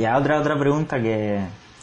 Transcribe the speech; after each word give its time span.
Y 0.00 0.06
otra, 0.06 0.40
otra 0.40 0.58
pregunta 0.58 0.98
que, 0.98 1.38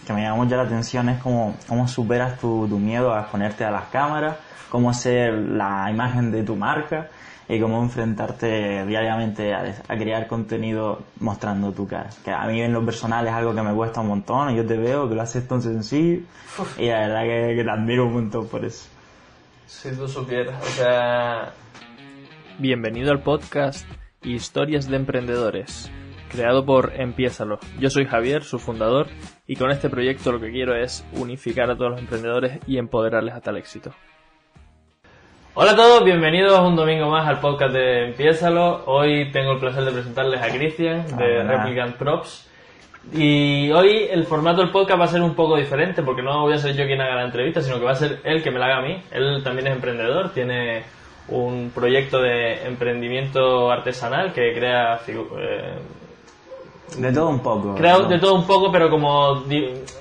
que 0.07 0.11
me 0.11 0.23
llamó 0.23 0.43
mucho 0.43 0.55
la 0.55 0.63
atención 0.63 1.07
es 1.07 1.21
cómo, 1.21 1.55
cómo 1.67 1.87
superas 1.87 2.39
tu, 2.39 2.67
tu 2.67 2.79
miedo 2.79 3.13
a 3.13 3.21
exponerte 3.21 3.63
a 3.63 3.69
las 3.69 3.89
cámaras, 3.89 4.37
cómo 4.69 4.91
ser 4.91 5.33
la 5.33 5.87
imagen 5.91 6.31
de 6.31 6.41
tu 6.41 6.55
marca 6.55 7.09
y 7.47 7.59
cómo 7.59 7.79
enfrentarte 7.83 8.87
diariamente 8.87 9.53
a, 9.53 9.71
crear 9.89 10.25
contenido 10.25 11.03
mostrando 11.19 11.71
tu 11.73 11.85
cara. 11.85 12.09
Que 12.25 12.31
a 12.31 12.47
mí 12.47 12.59
en 12.59 12.73
lo 12.73 12.83
personal 12.83 13.27
es 13.27 13.33
algo 13.33 13.53
que 13.53 13.61
me 13.61 13.71
cuesta 13.75 14.01
un 14.01 14.07
montón, 14.07 14.55
yo 14.55 14.65
te 14.65 14.77
veo 14.77 15.07
que 15.07 15.13
lo 15.13 15.21
haces 15.21 15.47
tan 15.47 15.61
sencillo 15.61 16.23
y 16.79 16.87
la 16.87 17.01
verdad 17.01 17.21
que, 17.21 17.55
que 17.55 17.63
te 17.63 17.69
admiro 17.69 18.07
un 18.07 18.13
montón 18.13 18.47
por 18.47 18.65
eso. 18.65 18.89
Si 19.67 19.91
tú 19.91 20.07
supieras, 20.07 20.59
o 20.59 20.69
sea... 20.69 21.53
Bienvenido 22.57 23.11
al 23.11 23.21
podcast 23.21 23.87
Historias 24.23 24.87
de 24.89 24.95
Emprendedores, 24.95 25.91
creado 26.29 26.65
por 26.65 26.93
Empiézalo. 26.95 27.59
Yo 27.79 27.89
soy 27.89 28.05
Javier, 28.05 28.43
su 28.43 28.59
fundador, 28.59 29.07
y 29.47 29.55
con 29.55 29.71
este 29.71 29.89
proyecto 29.89 30.31
lo 30.31 30.39
que 30.39 30.51
quiero 30.51 30.75
es 30.75 31.05
unificar 31.13 31.69
a 31.69 31.75
todos 31.75 31.91
los 31.91 31.99
emprendedores 31.99 32.59
y 32.67 32.77
empoderarles 32.77 33.33
hasta 33.33 33.51
el 33.51 33.57
éxito. 33.57 33.91
Hola 35.53 35.71
a 35.71 35.75
todos, 35.75 36.03
bienvenidos 36.03 36.59
un 36.59 36.75
domingo 36.75 37.09
más 37.09 37.27
al 37.27 37.39
podcast 37.39 37.73
de 37.73 38.09
Empiézalo. 38.09 38.83
Hoy 38.85 39.31
tengo 39.31 39.53
el 39.53 39.59
placer 39.59 39.83
de 39.85 39.91
presentarles 39.91 40.41
a 40.41 40.49
Cristian 40.49 41.17
de 41.17 41.39
Hola. 41.39 41.57
Replicant 41.63 41.95
Props. 41.95 42.43
Y 43.13 43.71
hoy 43.71 44.05
el 44.11 44.25
formato 44.25 44.61
del 44.61 44.69
podcast 44.69 44.99
va 44.99 45.05
a 45.05 45.07
ser 45.07 45.21
un 45.21 45.33
poco 45.33 45.55
diferente 45.57 46.03
porque 46.03 46.21
no 46.21 46.41
voy 46.41 46.53
a 46.53 46.57
ser 46.57 46.75
yo 46.75 46.85
quien 46.85 47.01
haga 47.01 47.15
la 47.15 47.23
entrevista, 47.23 47.61
sino 47.61 47.79
que 47.79 47.85
va 47.85 47.91
a 47.91 47.95
ser 47.95 48.19
él 48.25 48.43
que 48.43 48.51
me 48.51 48.59
la 48.59 48.65
haga 48.65 48.77
a 48.79 48.81
mí. 48.81 49.01
Él 49.11 49.41
también 49.43 49.67
es 49.67 49.73
emprendedor, 49.73 50.31
tiene 50.31 50.83
un 51.29 51.71
proyecto 51.73 52.21
de 52.21 52.67
emprendimiento 52.67 53.71
artesanal 53.71 54.33
que 54.33 54.53
crea 54.53 54.99
figu- 54.99 55.29
eh, 55.39 55.73
De 56.95 57.11
todo 57.11 57.29
un 57.29 57.39
poco. 57.39 57.75
crea 57.75 57.97
¿no? 57.97 58.05
de 58.07 58.19
todo 58.19 58.33
un 58.35 58.47
poco, 58.47 58.71
pero 58.71 58.89
como 58.89 59.43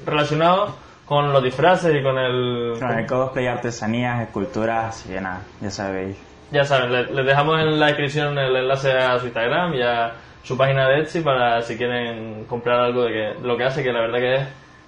relacionado 0.04 0.74
con 1.04 1.32
los 1.32 1.42
disfraces 1.42 1.94
y 1.94 2.02
con 2.02 2.18
el... 2.18 2.74
Con 2.78 2.98
el 2.98 3.06
cosplay, 3.06 3.46
artesanías, 3.46 4.22
esculturas, 4.22 4.86
así 4.96 5.08
que 5.10 5.20
nada, 5.20 5.40
ya 5.60 5.70
sabéis. 5.70 6.16
Ya 6.50 6.64
saben, 6.64 6.92
le- 6.92 7.12
les 7.12 7.26
dejamos 7.26 7.60
en 7.60 7.78
la 7.78 7.86
descripción 7.86 8.38
el 8.38 8.54
enlace 8.56 8.92
a 8.92 9.18
su 9.18 9.26
Instagram 9.26 9.74
y 9.74 9.82
a 9.82 10.12
su 10.42 10.56
página 10.56 10.88
de 10.88 11.00
Etsy 11.00 11.20
para 11.20 11.60
si 11.62 11.76
quieren 11.76 12.44
comprar 12.44 12.80
algo 12.80 13.02
de, 13.04 13.12
que, 13.12 13.18
de 13.40 13.46
lo 13.46 13.56
que 13.56 13.64
hace, 13.64 13.82
que 13.82 13.92
la 13.92 14.00
verdad 14.00 14.18
que 14.18 14.34
es 14.36 14.42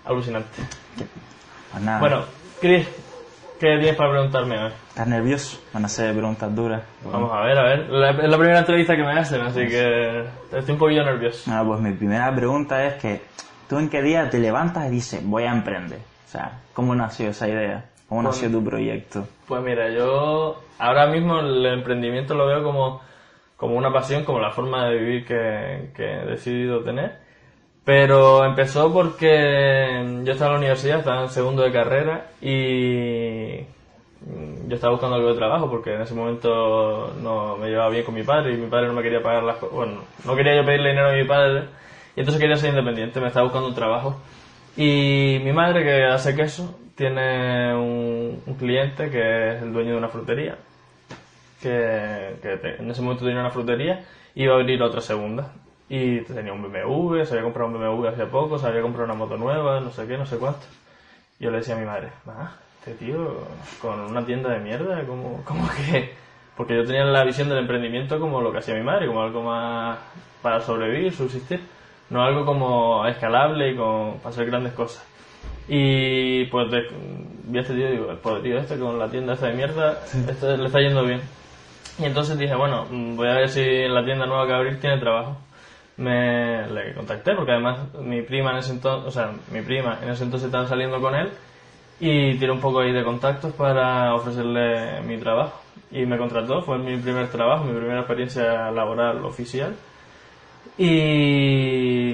alucinante. 0.04 0.48
Pues 1.72 1.82
nada, 1.82 1.98
Bueno, 1.98 2.22
Chris, 2.60 2.86
¿qué 3.58 3.66
tienes 3.78 3.96
para 3.96 4.10
preguntarme 4.10 4.58
hoy? 4.64 4.72
¿estás 4.88 5.06
nervioso? 5.06 5.60
Van 5.72 5.84
a 5.84 5.88
ser 5.88 6.12
preguntas 6.14 6.54
duras. 6.54 6.82
Vamos 7.04 7.30
a 7.32 7.40
ver, 7.42 7.58
a 7.58 7.62
ver. 7.62 7.80
Es 8.24 8.28
la 8.30 8.36
primera 8.38 8.58
entrevista 8.60 8.96
que 8.96 9.02
me 9.02 9.18
hacen, 9.18 9.40
así 9.42 9.66
que 9.66 10.24
estoy 10.52 10.72
un 10.74 10.78
poquillo 10.78 11.04
nervioso. 11.04 11.50
Bueno, 11.50 11.66
pues 11.66 11.80
mi 11.80 11.92
primera 11.92 12.34
pregunta 12.34 12.84
es 12.86 12.94
que, 12.94 13.22
¿tú 13.68 13.78
en 13.78 13.88
qué 13.88 14.02
día 14.02 14.28
te 14.30 14.38
levantas 14.38 14.86
y 14.88 14.90
dices, 14.90 15.20
voy 15.24 15.44
a 15.44 15.52
emprender? 15.52 15.98
O 16.26 16.30
sea, 16.30 16.58
¿cómo 16.72 16.94
nació 16.94 17.30
esa 17.30 17.48
idea? 17.48 17.84
¿Cómo 18.08 18.22
Pues- 18.22 18.36
nació 18.42 18.50
tu 18.58 18.64
proyecto? 18.64 19.26
Pues 19.46 19.62
mira, 19.62 19.88
yo 19.90 20.62
ahora 20.78 21.06
mismo 21.06 21.40
el 21.40 21.64
emprendimiento 21.66 22.34
lo 22.34 22.46
veo 22.46 22.62
como, 22.62 23.00
como 23.56 23.76
una 23.76 23.92
pasión, 23.92 24.24
como 24.24 24.40
la 24.40 24.50
forma 24.50 24.88
de 24.88 24.96
vivir 24.98 25.26
que, 25.26 25.90
que 25.94 26.04
he 26.04 26.26
decidido 26.26 26.82
tener. 26.82 27.27
Pero 27.88 28.44
empezó 28.44 28.92
porque 28.92 30.20
yo 30.22 30.32
estaba 30.32 30.50
en 30.50 30.52
la 30.52 30.58
universidad, 30.58 30.98
estaba 30.98 31.22
en 31.22 31.30
segundo 31.30 31.62
de 31.62 31.72
carrera 31.72 32.26
y 32.38 33.60
yo 34.68 34.74
estaba 34.74 34.92
buscando 34.92 35.16
algo 35.16 35.30
de 35.30 35.38
trabajo 35.38 35.70
porque 35.70 35.94
en 35.94 36.02
ese 36.02 36.12
momento 36.12 37.14
no 37.22 37.56
me 37.56 37.70
llevaba 37.70 37.88
bien 37.88 38.04
con 38.04 38.14
mi 38.14 38.24
padre 38.24 38.52
y 38.52 38.58
mi 38.58 38.66
padre 38.66 38.88
no 38.88 38.92
me 38.92 39.00
quería 39.00 39.22
pagar 39.22 39.42
las 39.42 39.56
cosas. 39.56 39.74
Bueno, 39.74 40.02
no 40.26 40.36
quería 40.36 40.54
yo 40.54 40.66
pedirle 40.66 40.90
dinero 40.90 41.08
a 41.08 41.12
mi 41.14 41.24
padre 41.24 41.62
y 42.14 42.20
entonces 42.20 42.38
quería 42.38 42.56
ser 42.56 42.68
independiente, 42.68 43.20
me 43.22 43.28
estaba 43.28 43.44
buscando 43.44 43.68
un 43.68 43.74
trabajo. 43.74 44.20
Y 44.76 45.40
mi 45.42 45.54
madre, 45.54 45.82
que 45.82 46.04
hace 46.04 46.36
queso, 46.36 46.78
tiene 46.94 47.74
un, 47.74 48.42
cliente 48.58 49.08
que 49.10 49.54
es 49.54 49.62
el 49.62 49.72
dueño 49.72 49.92
de 49.92 49.96
una 49.96 50.08
frutería, 50.08 50.58
que, 51.62 52.36
que 52.42 52.76
en 52.80 52.90
ese 52.90 53.00
momento 53.00 53.24
tenía 53.24 53.40
una 53.40 53.50
frutería 53.50 54.04
y 54.34 54.42
iba 54.42 54.56
a 54.56 54.58
abrir 54.58 54.82
otra 54.82 55.00
segunda. 55.00 55.54
Y 55.88 56.20
tenía 56.22 56.52
un 56.52 56.62
BMW, 56.62 57.24
se 57.24 57.32
había 57.32 57.44
comprado 57.44 57.70
un 57.70 57.78
BMW 57.80 58.08
hace 58.08 58.26
poco, 58.26 58.58
se 58.58 58.66
había 58.66 58.82
comprado 58.82 59.06
una 59.06 59.14
moto 59.14 59.36
nueva, 59.36 59.80
no 59.80 59.90
sé 59.90 60.06
qué, 60.06 60.18
no 60.18 60.26
sé 60.26 60.36
cuánto. 60.36 60.66
Yo 61.40 61.50
le 61.50 61.58
decía 61.58 61.76
a 61.76 61.78
mi 61.78 61.86
madre, 61.86 62.08
"Ma, 62.26 62.56
este 62.80 62.92
tío 63.04 63.38
con 63.80 63.98
una 64.00 64.24
tienda 64.26 64.50
de 64.50 64.58
mierda, 64.60 65.04
¿cómo, 65.06 65.42
cómo 65.44 65.68
que...? 65.76 66.14
Porque 66.56 66.74
yo 66.74 66.84
tenía 66.84 67.04
la 67.04 67.22
visión 67.24 67.48
del 67.48 67.58
emprendimiento 67.58 68.18
como 68.18 68.40
lo 68.40 68.50
que 68.50 68.58
hacía 68.58 68.74
mi 68.74 68.82
madre, 68.82 69.06
como 69.06 69.22
algo 69.22 69.42
más 69.42 69.96
para 70.42 70.60
sobrevivir, 70.60 71.14
subsistir, 71.14 71.60
no 72.10 72.22
algo 72.22 72.44
como 72.44 73.06
escalable 73.06 73.70
y 73.70 73.76
con, 73.76 74.18
para 74.18 74.30
hacer 74.30 74.46
grandes 74.46 74.72
cosas. 74.72 75.06
Y 75.68 76.46
pues 76.46 76.70
de- 76.70 76.88
vi 77.44 77.58
a 77.58 77.62
este 77.62 77.74
tío 77.74 77.88
y 77.88 77.92
digo, 77.92 78.10
el 78.10 78.18
pobre 78.18 78.42
tío 78.42 78.58
este 78.58 78.76
con 78.78 78.98
la 78.98 79.08
tienda 79.08 79.34
esta 79.34 79.46
de 79.46 79.54
mierda, 79.54 80.00
este 80.28 80.56
le 80.56 80.66
está 80.66 80.80
yendo 80.80 81.04
bien. 81.04 81.20
Y 81.98 82.04
entonces 82.06 82.36
dije, 82.38 82.54
bueno, 82.56 82.86
voy 82.90 83.28
a 83.28 83.34
ver 83.34 83.48
si 83.48 83.60
en 83.60 83.94
la 83.94 84.04
tienda 84.04 84.26
nueva 84.26 84.46
que 84.46 84.52
abrir 84.54 84.80
tiene 84.80 84.98
trabajo. 84.98 85.36
Me 85.98 86.66
le 86.68 86.94
contacté 86.94 87.34
porque 87.34 87.52
además 87.52 87.92
mi 88.00 88.22
prima 88.22 88.52
en 88.52 88.58
ese 88.58 88.72
entonces, 88.72 89.20
mi 89.52 89.62
prima 89.62 89.98
en 90.00 90.10
ese 90.10 90.24
entonces 90.24 90.46
estaba 90.46 90.66
saliendo 90.66 91.00
con 91.00 91.14
él 91.16 91.30
y 92.00 92.38
tiré 92.38 92.52
un 92.52 92.60
poco 92.60 92.80
ahí 92.80 92.92
de 92.92 93.02
contactos 93.02 93.52
para 93.54 94.14
ofrecerle 94.14 95.00
mi 95.02 95.18
trabajo. 95.18 95.60
Y 95.90 96.06
me 96.06 96.16
contrató, 96.16 96.62
fue 96.62 96.78
mi 96.78 96.96
primer 96.98 97.28
trabajo, 97.28 97.64
mi 97.64 97.76
primera 97.76 98.00
experiencia 98.00 98.70
laboral 98.70 99.24
oficial. 99.24 99.74
Y 100.76 102.12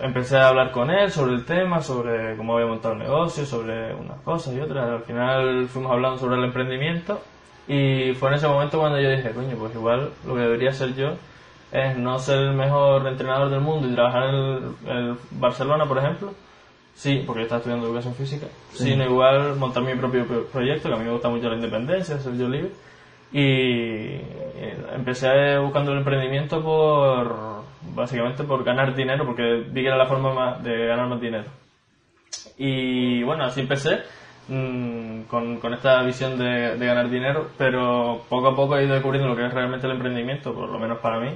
empecé 0.00 0.38
a 0.38 0.48
hablar 0.48 0.72
con 0.72 0.90
él 0.90 1.10
sobre 1.12 1.34
el 1.34 1.44
tema, 1.44 1.80
sobre 1.80 2.36
cómo 2.36 2.54
había 2.54 2.66
montado 2.66 2.94
el 2.94 3.00
negocio, 3.00 3.46
sobre 3.46 3.94
unas 3.94 4.20
cosas 4.22 4.54
y 4.54 4.60
otras. 4.60 4.90
Al 4.90 5.02
final 5.02 5.68
fuimos 5.68 5.92
hablando 5.92 6.18
sobre 6.18 6.36
el 6.38 6.44
emprendimiento 6.44 7.20
y 7.68 8.14
fue 8.14 8.30
en 8.30 8.34
ese 8.34 8.48
momento 8.48 8.80
cuando 8.80 9.00
yo 9.00 9.10
dije, 9.10 9.30
coño, 9.30 9.56
pues 9.56 9.74
igual 9.74 10.10
lo 10.26 10.34
que 10.34 10.40
debería 10.40 10.70
hacer 10.70 10.94
yo 10.96 11.12
es 11.78 11.96
no 11.98 12.18
ser 12.18 12.38
el 12.38 12.52
mejor 12.54 13.06
entrenador 13.06 13.50
del 13.50 13.60
mundo 13.60 13.88
y 13.88 13.94
trabajar 13.94 14.24
en 14.24 14.74
el, 14.86 15.16
Barcelona, 15.32 15.84
por 15.86 15.98
ejemplo. 15.98 16.32
Sí, 16.94 17.22
porque 17.26 17.40
yo 17.40 17.44
estaba 17.44 17.58
estudiando 17.58 17.86
educación 17.86 18.14
física. 18.14 18.46
Sino 18.72 19.04
igual 19.04 19.56
montar 19.56 19.82
mi 19.82 19.94
propio 19.94 20.26
pro- 20.26 20.46
proyecto, 20.46 20.88
que 20.88 20.94
a 20.94 20.98
mí 20.98 21.04
me 21.04 21.12
gusta 21.12 21.28
mucho 21.28 21.48
la 21.50 21.56
independencia, 21.56 22.18
ser 22.18 22.36
yo 22.38 22.48
libre. 22.48 22.70
Y 23.32 23.40
eh, 23.42 24.76
empecé 24.94 25.58
buscando 25.58 25.92
el 25.92 25.98
emprendimiento 25.98 26.62
por, 26.62 27.36
básicamente 27.94 28.44
por 28.44 28.64
ganar 28.64 28.94
dinero, 28.94 29.26
porque 29.26 29.64
vi 29.68 29.82
que 29.82 29.88
era 29.88 29.96
la 29.98 30.06
forma 30.06 30.32
más 30.32 30.62
de 30.62 30.86
ganar 30.86 31.08
más 31.08 31.20
dinero. 31.20 31.44
Y 32.58 33.22
bueno, 33.24 33.44
así 33.44 33.60
empecé 33.60 33.98
mm, 34.48 35.22
con, 35.28 35.58
con 35.58 35.74
esta 35.74 36.02
visión 36.02 36.38
de, 36.38 36.76
de 36.76 36.86
ganar 36.86 37.10
dinero, 37.10 37.48
pero 37.58 38.22
poco 38.28 38.48
a 38.48 38.56
poco 38.56 38.76
he 38.76 38.84
ido 38.84 38.94
descubriendo 38.94 39.28
lo 39.28 39.36
que 39.36 39.46
es 39.46 39.52
realmente 39.52 39.86
el 39.86 39.92
emprendimiento, 39.92 40.54
por 40.54 40.70
lo 40.70 40.78
menos 40.78 40.98
para 40.98 41.20
mí, 41.20 41.30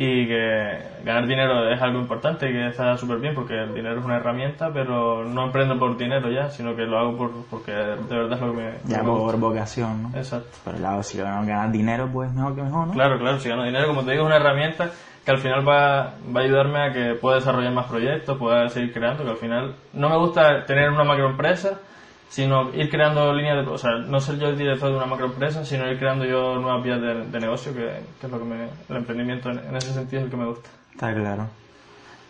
y 0.00 0.28
que 0.28 0.78
ganar 1.02 1.26
dinero 1.26 1.68
es 1.68 1.82
algo 1.82 1.98
importante 1.98 2.48
y 2.48 2.52
que 2.52 2.68
está 2.68 2.96
súper 2.96 3.18
bien 3.18 3.34
porque 3.34 3.54
el 3.54 3.74
dinero 3.74 3.98
es 3.98 4.04
una 4.04 4.18
herramienta, 4.18 4.70
pero 4.72 5.24
no 5.24 5.46
emprendo 5.46 5.76
por 5.76 5.96
dinero 5.96 6.30
ya, 6.30 6.50
sino 6.50 6.76
que 6.76 6.82
lo 6.82 7.00
hago 7.00 7.16
por, 7.16 7.32
porque 7.50 7.72
de 7.72 8.16
verdad 8.16 8.34
es 8.34 8.40
lo 8.40 8.52
que 8.52 8.62
me, 8.62 8.72
Ya 8.84 9.02
me 9.02 9.10
por 9.10 9.36
vocación, 9.40 10.04
¿no? 10.04 10.16
Exacto. 10.16 10.56
Pero 10.64 10.78
claro, 10.78 11.02
si 11.02 11.18
ganas 11.18 11.72
dinero, 11.72 12.08
pues 12.12 12.32
mejor 12.32 12.54
que 12.54 12.62
mejor, 12.62 12.86
¿no? 12.86 12.92
Claro, 12.92 13.18
claro, 13.18 13.40
si 13.40 13.48
gano 13.48 13.64
dinero, 13.64 13.88
como 13.88 14.04
te 14.04 14.12
digo, 14.12 14.22
es 14.22 14.26
una 14.28 14.36
herramienta 14.36 14.88
que 15.24 15.30
al 15.32 15.38
final 15.38 15.68
va, 15.68 16.14
va 16.34 16.40
a 16.40 16.44
ayudarme 16.44 16.78
a 16.80 16.92
que 16.92 17.14
pueda 17.20 17.38
desarrollar 17.38 17.72
más 17.72 17.86
proyectos, 17.86 18.38
pueda 18.38 18.68
seguir 18.68 18.92
creando, 18.92 19.24
que 19.24 19.30
al 19.30 19.36
final 19.36 19.74
no 19.94 20.08
me 20.10 20.16
gusta 20.16 20.64
tener 20.64 20.90
una 20.90 21.02
macroempresa, 21.02 21.80
sino 22.28 22.74
ir 22.74 22.90
creando 22.90 23.32
líneas 23.32 23.64
de... 23.64 23.72
O 23.72 23.78
sea, 23.78 23.92
no 23.98 24.20
ser 24.20 24.38
yo 24.38 24.48
el 24.48 24.58
director 24.58 24.90
de 24.90 24.96
una 24.96 25.06
macroempresa, 25.06 25.64
sino 25.64 25.90
ir 25.90 25.98
creando 25.98 26.24
yo 26.24 26.56
nuevas 26.56 26.82
vías 26.82 27.00
de, 27.00 27.26
de 27.26 27.40
negocio, 27.40 27.72
que, 27.72 28.00
que 28.20 28.26
es 28.26 28.32
lo 28.32 28.38
que 28.38 28.44
me... 28.44 28.68
El 28.88 28.96
emprendimiento 28.96 29.50
en, 29.50 29.58
en 29.58 29.76
ese 29.76 29.92
sentido 29.92 30.20
es 30.20 30.24
el 30.26 30.30
que 30.30 30.36
me 30.36 30.46
gusta. 30.46 30.68
Está 30.92 31.14
claro. 31.14 31.46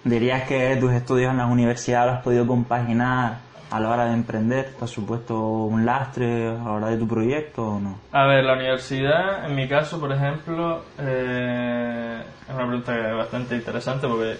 ¿Dirías 0.04 0.44
que 0.44 0.76
tus 0.76 0.92
estudios 0.92 1.32
en 1.32 1.38
las 1.38 1.50
universidades 1.50 2.06
los 2.06 2.16
has 2.18 2.22
podido 2.22 2.46
compaginar 2.46 3.38
a 3.70 3.80
la 3.80 3.90
hora 3.90 4.04
de 4.06 4.14
emprender? 4.14 4.72
¿Te 4.78 4.84
ha 4.84 4.88
supuesto 4.88 5.38
un 5.38 5.84
lastre 5.84 6.48
a 6.48 6.52
la 6.52 6.70
hora 6.70 6.86
de 6.88 6.96
tu 6.96 7.08
proyecto 7.08 7.66
o 7.66 7.80
no? 7.80 7.98
A 8.12 8.24
ver, 8.26 8.44
la 8.44 8.54
universidad, 8.54 9.44
en 9.46 9.56
mi 9.56 9.68
caso, 9.68 9.98
por 10.00 10.12
ejemplo, 10.12 10.84
eh, 10.98 12.22
es 12.48 12.54
una 12.54 12.66
pregunta 12.66 12.96
bastante 13.14 13.56
interesante 13.56 14.06
porque 14.06 14.36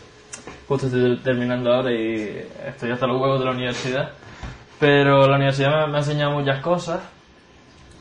justo 0.66 0.87
estoy 0.87 1.19
terminando 1.19 1.75
ahora 1.75 1.93
y 1.93 2.46
estoy 2.66 2.93
hasta 2.93 3.06
los 3.06 3.20
huevos 3.20 3.40
de 3.40 3.44
la 3.44 3.50
universidad. 3.50 4.12
Pero 4.78 5.26
la 5.26 5.36
universidad 5.36 5.88
me, 5.88 5.96
ha 5.96 6.00
enseñado 6.00 6.32
muchas 6.32 6.60
cosas. 6.60 7.00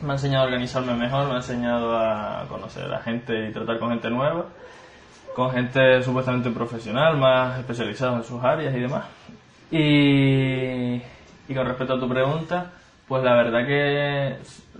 Me 0.00 0.10
ha 0.10 0.12
enseñado 0.12 0.44
a 0.44 0.46
organizarme 0.46 0.94
mejor, 0.94 1.26
me 1.26 1.34
ha 1.34 1.36
enseñado 1.38 1.96
a 1.96 2.46
conocer 2.48 2.92
a 2.92 3.00
gente 3.00 3.48
y 3.48 3.52
tratar 3.52 3.80
con 3.80 3.90
gente 3.90 4.08
nueva, 4.10 4.46
con 5.34 5.50
gente 5.50 6.02
supuestamente 6.04 6.50
profesional, 6.50 7.16
más 7.16 7.58
especializada 7.58 8.16
en 8.18 8.24
sus 8.24 8.42
áreas 8.44 8.74
y 8.76 8.80
demás. 8.80 9.06
Y, 9.72 11.00
con 11.52 11.66
respecto 11.66 11.94
a 11.94 12.00
tu 12.00 12.08
pregunta, 12.08 12.70
pues 13.08 13.24
la 13.24 13.34
verdad 13.34 13.66
que 13.66 14.36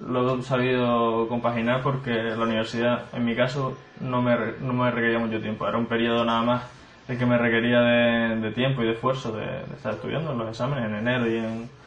lo 0.07 0.39
he 0.39 0.43
sabido 0.43 1.27
compaginar 1.29 1.83
porque 1.83 2.13
la 2.13 2.45
universidad, 2.45 3.07
en 3.13 3.25
mi 3.25 3.35
caso, 3.35 3.77
no 4.01 4.23
me, 4.23 4.37
no 4.61 4.73
me 4.73 4.89
requería 4.93 5.19
mucho 5.19 5.41
tiempo. 5.41 5.67
Era 5.67 5.79
un 5.79 5.87
periodo 5.87 6.25
nada 6.25 6.43
más 6.43 6.63
el 7.09 7.19
que 7.19 7.27
me 7.27 7.39
requería 7.39 7.81
de, 7.81 8.53
tiempo 8.53 8.83
y 8.83 8.87
de 8.87 8.93
esfuerzo 8.93 9.33
de, 9.33 9.47
de 9.47 9.75
estar 9.77 9.95
estudiando 9.95 10.31
en 10.31 10.39
los 10.39 10.49
exámenes 10.51 10.85
en 10.85 10.95
enero 10.95 11.27
y 11.27 11.39
en, 11.39 11.78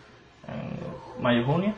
en 0.48 1.24
mayo 1.24 1.42
y 1.42 1.44
junio. 1.46 1.74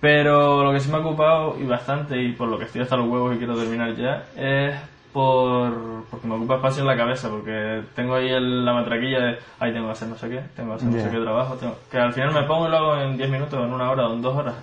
Pero 0.00 0.64
lo 0.64 0.72
que 0.72 0.80
sí 0.80 0.90
me 0.90 0.96
ha 0.96 1.00
ocupado 1.00 1.56
y 1.60 1.64
bastante, 1.64 2.20
y 2.20 2.32
por 2.32 2.48
lo 2.48 2.58
que 2.58 2.64
estoy 2.64 2.82
hasta 2.82 2.96
los 2.96 3.08
huevos 3.08 3.34
y 3.34 3.38
quiero 3.38 3.56
terminar 3.56 3.94
ya, 3.94 4.24
es 4.36 4.74
por 5.12 6.04
porque 6.10 6.26
me 6.26 6.34
ocupa 6.34 6.56
espacio 6.56 6.80
en 6.82 6.88
la 6.88 6.96
cabeza, 6.96 7.28
porque 7.28 7.82
tengo 7.94 8.14
ahí 8.16 8.28
el- 8.30 8.64
la 8.64 8.72
matraquilla 8.72 9.20
de, 9.20 9.38
ay, 9.60 9.72
tengo 9.72 9.86
que 9.86 9.92
hacer 9.92 10.08
no 10.08 10.16
sé 10.16 10.28
qué, 10.28 10.40
tengo 10.56 10.70
que 10.70 10.76
hacer 10.76 10.88
no 10.88 10.94
sé 11.04 11.10
qué 11.10 11.22
trabajo, 11.22 11.54
tengo- 11.54 11.76
que 11.90 11.98
al 11.98 12.12
final 12.12 12.32
me 12.34 12.42
pongo 12.44 12.66
y 12.66 12.70
lo 12.70 12.76
hago 12.78 12.96
en 13.00 13.16
10 13.16 13.30
minutos, 13.30 13.62
en 13.64 13.72
una 13.72 13.90
hora 13.90 14.08
o 14.08 14.14
en 14.14 14.22
dos 14.22 14.36
horas. 14.36 14.54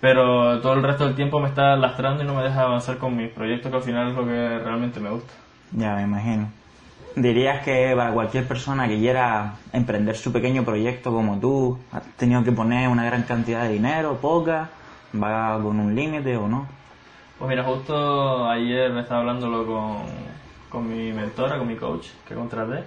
Pero 0.00 0.60
todo 0.60 0.74
el 0.74 0.82
resto 0.82 1.04
del 1.04 1.14
tiempo 1.14 1.40
me 1.40 1.48
está 1.48 1.76
lastrando 1.76 2.22
y 2.22 2.26
no 2.26 2.34
me 2.34 2.42
deja 2.42 2.62
avanzar 2.62 2.98
con 2.98 3.16
mis 3.16 3.30
proyectos, 3.30 3.70
que 3.70 3.76
al 3.76 3.82
final 3.82 4.08
es 4.08 4.14
lo 4.16 4.24
que 4.24 4.58
realmente 4.58 4.98
me 5.00 5.10
gusta. 5.10 5.32
Ya 5.72 5.94
me 5.94 6.02
imagino. 6.02 6.48
¿Dirías 7.16 7.64
que 7.64 7.94
para 7.96 8.12
cualquier 8.12 8.46
persona 8.46 8.86
que 8.86 8.98
quiera 8.98 9.54
emprender 9.72 10.16
su 10.16 10.30
pequeño 10.30 10.64
proyecto 10.64 11.10
como 11.10 11.40
tú, 11.40 11.78
has 11.90 12.02
tenido 12.18 12.44
que 12.44 12.52
poner 12.52 12.90
una 12.90 13.06
gran 13.06 13.22
cantidad 13.22 13.62
de 13.62 13.70
dinero, 13.70 14.18
poca, 14.20 14.68
va 15.14 15.58
con 15.62 15.80
un 15.80 15.94
límite 15.94 16.36
o 16.36 16.46
no? 16.46 16.66
Pues 17.38 17.48
mira, 17.48 17.64
justo 17.64 18.46
ayer 18.46 18.92
me 18.92 19.00
estaba 19.00 19.20
hablándolo 19.20 19.66
con, 19.66 19.96
con 20.68 20.88
mi 20.90 21.10
mentora, 21.10 21.56
con 21.56 21.66
mi 21.66 21.76
coach 21.76 22.08
que 22.28 22.34
contraté, 22.34 22.84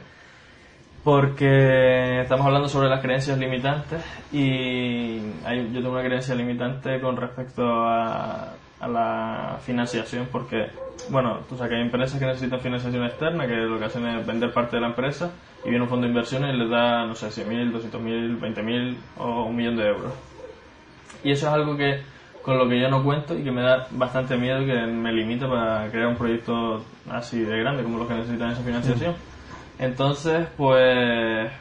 porque 1.04 2.22
estamos 2.22 2.46
hablando 2.46 2.70
sobre 2.70 2.88
las 2.88 3.02
creencias 3.02 3.36
limitantes 3.40 4.04
y 4.32 5.18
yo 5.18 5.82
tengo 5.82 5.90
una 5.90 6.04
creencia 6.04 6.36
limitante 6.36 7.02
con 7.02 7.18
respecto 7.18 7.64
a, 7.66 8.54
a 8.80 8.88
la 8.88 9.58
financiación, 9.62 10.28
porque, 10.32 10.68
bueno, 11.10 11.40
tú 11.50 11.56
sabes 11.56 11.72
que 11.72 11.76
hay 11.78 11.82
empresas 11.82 12.20
que 12.20 12.26
necesitan 12.26 12.60
financiación 12.60 13.04
externa, 13.06 13.48
que 13.48 13.56
lo 13.56 13.78
que 13.78 13.86
hacen 13.86 14.08
es 14.08 14.26
vender 14.26 14.54
parte 14.54 14.78
de 14.78 14.82
la 14.82 14.88
empresa 14.88 15.32
y 15.66 15.70
viene 15.70 15.84
un 15.84 15.90
fondo 15.90 16.04
de 16.06 16.10
inversiones 16.10 16.54
y 16.54 16.58
les 16.58 16.70
da, 16.70 17.06
no 17.06 17.16
sé, 17.16 17.28
100.000, 17.28 17.74
200.000, 17.74 18.40
20.000 18.40 18.96
o 19.18 19.44
un 19.44 19.56
millón 19.56 19.76
de 19.76 19.88
euros. 19.88 20.14
Y 21.24 21.32
eso 21.32 21.48
es 21.48 21.54
algo 21.54 21.76
que 21.76 22.02
con 22.42 22.58
lo 22.58 22.70
que 22.70 22.80
yo 22.80 22.90
no 22.90 23.04
cuento 23.04 23.38
y 23.38 23.44
que 23.44 23.52
me 23.52 23.62
da 23.62 23.88
bastante 23.92 24.38
miedo 24.38 24.62
y 24.62 24.66
que 24.66 24.86
me 24.88 25.12
limita 25.12 25.50
para 25.50 25.90
crear 25.92 26.08
un 26.08 26.16
proyecto 26.16 26.84
así 27.10 27.42
de 27.42 27.60
grande 27.60 27.84
como 27.84 27.98
los 27.98 28.08
que 28.08 28.14
necesitan 28.14 28.52
esa 28.52 28.62
financiación. 28.62 29.16
Entonces, 29.78 30.48
pues 30.58 31.52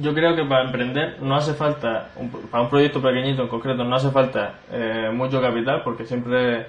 yo 0.00 0.14
creo 0.14 0.34
que 0.36 0.44
para 0.44 0.64
emprender 0.64 1.20
no 1.22 1.36
hace 1.36 1.54
falta, 1.54 2.08
un- 2.16 2.30
para 2.30 2.62
un 2.64 2.70
proyecto 2.70 3.00
pequeñito 3.02 3.42
en 3.42 3.48
concreto, 3.48 3.84
no 3.84 3.96
hace 3.96 4.10
falta 4.10 4.54
eh, 4.72 5.10
mucho 5.12 5.40
capital 5.40 5.82
porque 5.84 6.04
siempre 6.04 6.66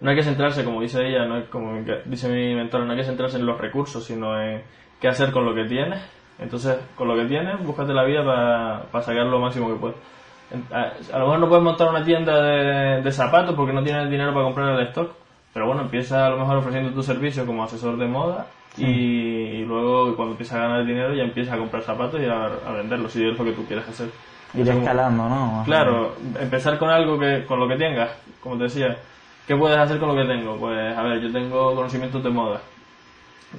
no 0.00 0.10
hay 0.10 0.16
que 0.16 0.22
centrarse, 0.22 0.64
como 0.64 0.80
dice 0.80 1.06
ella, 1.06 1.24
no 1.26 1.36
es 1.38 1.44
como 1.48 1.78
dice 2.06 2.28
mi 2.28 2.54
mentora, 2.54 2.84
no 2.84 2.92
hay 2.92 2.98
que 2.98 3.04
centrarse 3.04 3.38
en 3.38 3.46
los 3.46 3.58
recursos, 3.60 4.04
sino 4.04 4.40
en 4.40 4.62
qué 5.00 5.08
hacer 5.08 5.30
con 5.32 5.44
lo 5.44 5.54
que 5.54 5.64
tienes. 5.64 6.00
Entonces, 6.38 6.78
con 6.96 7.06
lo 7.08 7.14
que 7.16 7.26
tienes, 7.26 7.62
búscate 7.64 7.92
la 7.92 8.04
vida 8.04 8.24
para, 8.24 8.82
para 8.90 9.04
sacar 9.04 9.26
lo 9.26 9.40
máximo 9.40 9.68
que 9.68 9.74
puedes. 9.74 9.96
En- 10.50 10.64
A, 10.74 11.18
lo 11.18 11.26
mejor 11.26 11.38
no 11.38 11.48
puedes 11.48 11.64
montar 11.64 11.88
una 11.90 12.02
tienda 12.04 12.42
de 12.42 13.12
zapatos 13.12 13.54
porque 13.54 13.72
no 13.74 13.82
tienes 13.82 14.08
dinero 14.10 14.32
para 14.32 14.44
comprar 14.46 14.70
el 14.70 14.86
stock, 14.88 15.12
pero 15.52 15.66
bueno, 15.66 15.82
empieza 15.82 16.26
a 16.26 16.30
lo 16.30 16.38
mejor 16.38 16.58
ofreciendo 16.58 16.90
tu 16.92 17.02
servicio 17.02 17.44
como 17.46 17.64
asesor 17.64 17.96
de 17.98 18.06
moda 18.06 18.46
y, 18.76 18.84
y 18.84 19.64
luego 19.64 20.14
cuando 20.16 20.32
empiezas 20.32 20.56
a 20.58 20.60
ganar 20.62 20.84
dinero 20.86 21.12
ya 21.14 21.24
empiezas 21.24 21.54
a 21.54 21.58
comprar 21.58 21.82
zapatos 21.82 22.20
y 22.20 22.26
a, 22.26 22.44
a 22.46 22.72
venderlos 22.72 23.12
si 23.12 23.26
es 23.26 23.36
lo 23.38 23.44
que 23.44 23.52
tú 23.52 23.64
quieres 23.66 23.88
hacer. 23.88 24.10
Ir 24.54 24.62
Eso 24.62 24.72
como- 24.72 24.82
escalando, 24.82 25.28
¿no? 25.28 25.62
Claro, 25.64 26.14
empezar 26.40 26.78
con 26.78 26.90
algo 26.90 27.18
que 27.18 27.44
con 27.46 27.58
lo 27.60 27.68
que 27.68 27.76
tengas, 27.76 28.10
como 28.42 28.56
te 28.56 28.64
decía, 28.64 28.96
¿qué 29.46 29.56
puedes 29.56 29.78
hacer 29.78 29.98
con 29.98 30.08
lo 30.08 30.14
que 30.14 30.24
tengo? 30.28 30.56
Pues 30.56 30.96
a 30.96 31.02
ver, 31.02 31.20
yo 31.20 31.32
tengo 31.32 31.74
conocimientos 31.74 32.22
de 32.22 32.30
moda. 32.30 32.60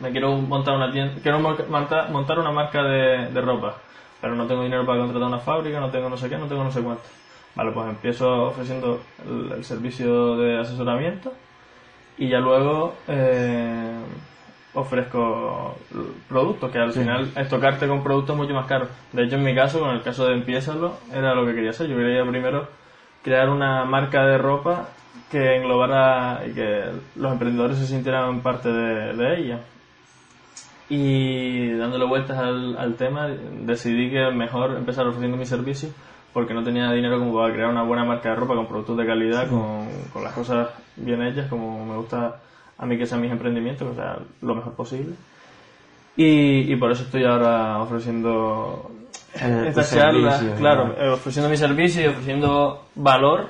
Me 0.02 0.12
quiero 0.12 0.34
montar 0.38 0.76
una 0.76 0.92
tienda, 0.92 1.14
quiero 1.22 1.40
monta- 1.40 1.66
monta- 1.70 2.08
montar 2.10 2.40
una 2.40 2.52
marca 2.52 2.82
de, 2.84 3.28
de 3.30 3.42
ropa, 3.42 3.76
pero 4.22 4.36
no 4.36 4.48
tengo 4.48 4.64
dinero 4.64 4.86
para 4.86 5.00
contratar 5.00 5.28
una 5.28 5.40
fábrica, 5.40 5.80
no 5.82 5.90
tengo 5.90 6.10
no 6.10 6.16
sé 6.16 6.30
qué, 6.30 6.38
no 6.38 6.46
tengo 6.46 6.64
no 6.64 6.72
sé 6.72 6.82
cuánto. 6.82 7.04
Vale, 7.56 7.72
pues 7.72 7.90
empiezo 7.90 8.44
ofreciendo 8.48 9.02
el, 9.28 9.52
el 9.58 9.64
servicio 9.66 10.38
de 10.38 10.60
asesoramiento 10.62 11.34
y 12.18 12.30
ya 12.30 12.40
luego 12.40 12.96
eh, 13.08 13.96
ofrezco 14.74 15.75
productos, 16.28 16.72
que 16.72 16.80
al 16.80 16.92
final 16.92 17.31
es 17.36 17.50
tocarte 17.50 17.88
con 17.88 18.04
productos 18.04 18.36
mucho 18.36 18.54
más 18.54 18.68
caros. 18.68 18.90
De 19.12 19.24
hecho, 19.24 19.36
en 19.36 19.44
mi 19.44 19.56
caso, 19.56 19.80
con 19.80 19.90
el 19.92 20.02
caso 20.02 20.25
de 20.28 20.34
Empiézalo, 20.34 20.94
era 21.13 21.34
lo 21.34 21.46
que 21.46 21.56
quería 21.56 21.72
hacer. 21.72 21.88
Yo 21.88 21.96
quería 21.98 22.24
primero 22.25 22.68
crear 23.24 23.50
una 23.50 23.86
marca 23.86 24.25
de 24.25 24.38
ropa 24.38 24.90
que 25.30 25.58
englobara 25.58 26.44
y 26.48 26.54
que 26.54 26.84
los 27.16 27.31
emprendedores 27.31 27.78
se 27.78 27.88
sintieran 27.88 28.42
parte 28.42 28.69
de, 28.69 29.13
de 29.13 29.40
ella. 29.40 29.60
Y 30.90 31.72
dándole 31.72 32.06
vueltas 32.06 32.38
al, 32.38 32.78
al 32.78 32.96
tema, 32.96 33.28
decidí 33.28 34.10
que 34.10 34.30
mejor 34.31 34.75
empezar 34.75 35.08
ofreciendo 35.08 35.38
mi 35.38 35.46
servicio 35.46 35.90
porque 36.34 36.54
no 36.54 36.63
tenía 36.63 36.92
dinero 36.92 37.19
como 37.19 37.34
para 37.34 37.54
crear 37.54 37.69
una 37.69 37.84
buena 37.84 38.06
marca 38.06 38.30
de 38.30 38.36
ropa 38.36 38.56
con 38.56 38.68
productos 38.68 38.98
de 38.98 39.06
calidad, 39.06 39.50
con, 39.50 39.88
con 40.13 40.24
las 40.24 40.34
cosas 40.34 40.69
bien 40.96 41.22
hechas, 41.24 41.48
como 41.50 41.86
me 41.86 41.96
gusta 41.98 42.40
a 42.78 42.86
mí 42.86 42.98
que 42.98 43.06
sean 43.06 43.22
mis 43.22 43.32
emprendimientos, 43.32 43.88
o 43.88 43.96
sea, 43.96 44.18
lo 44.42 44.56
mejor 44.56 44.74
posible. 44.74 45.14
Y, 46.16 46.72
y 46.72 46.76
por 46.76 46.92
eso 46.92 47.04
estoy 47.04 47.24
ahora 47.24 47.80
ofreciendo 47.82 48.92
Eh, 49.36 49.66
estas 49.68 49.94
charlas, 49.94 50.40
servicio, 50.40 50.60
claro, 50.60 50.96
eh, 51.00 51.10
ofreciendo 51.10 51.50
mi 51.50 51.58
servicio 51.58 52.02
y 52.02 52.08
ofreciendo 52.08 52.86
valor 52.96 53.48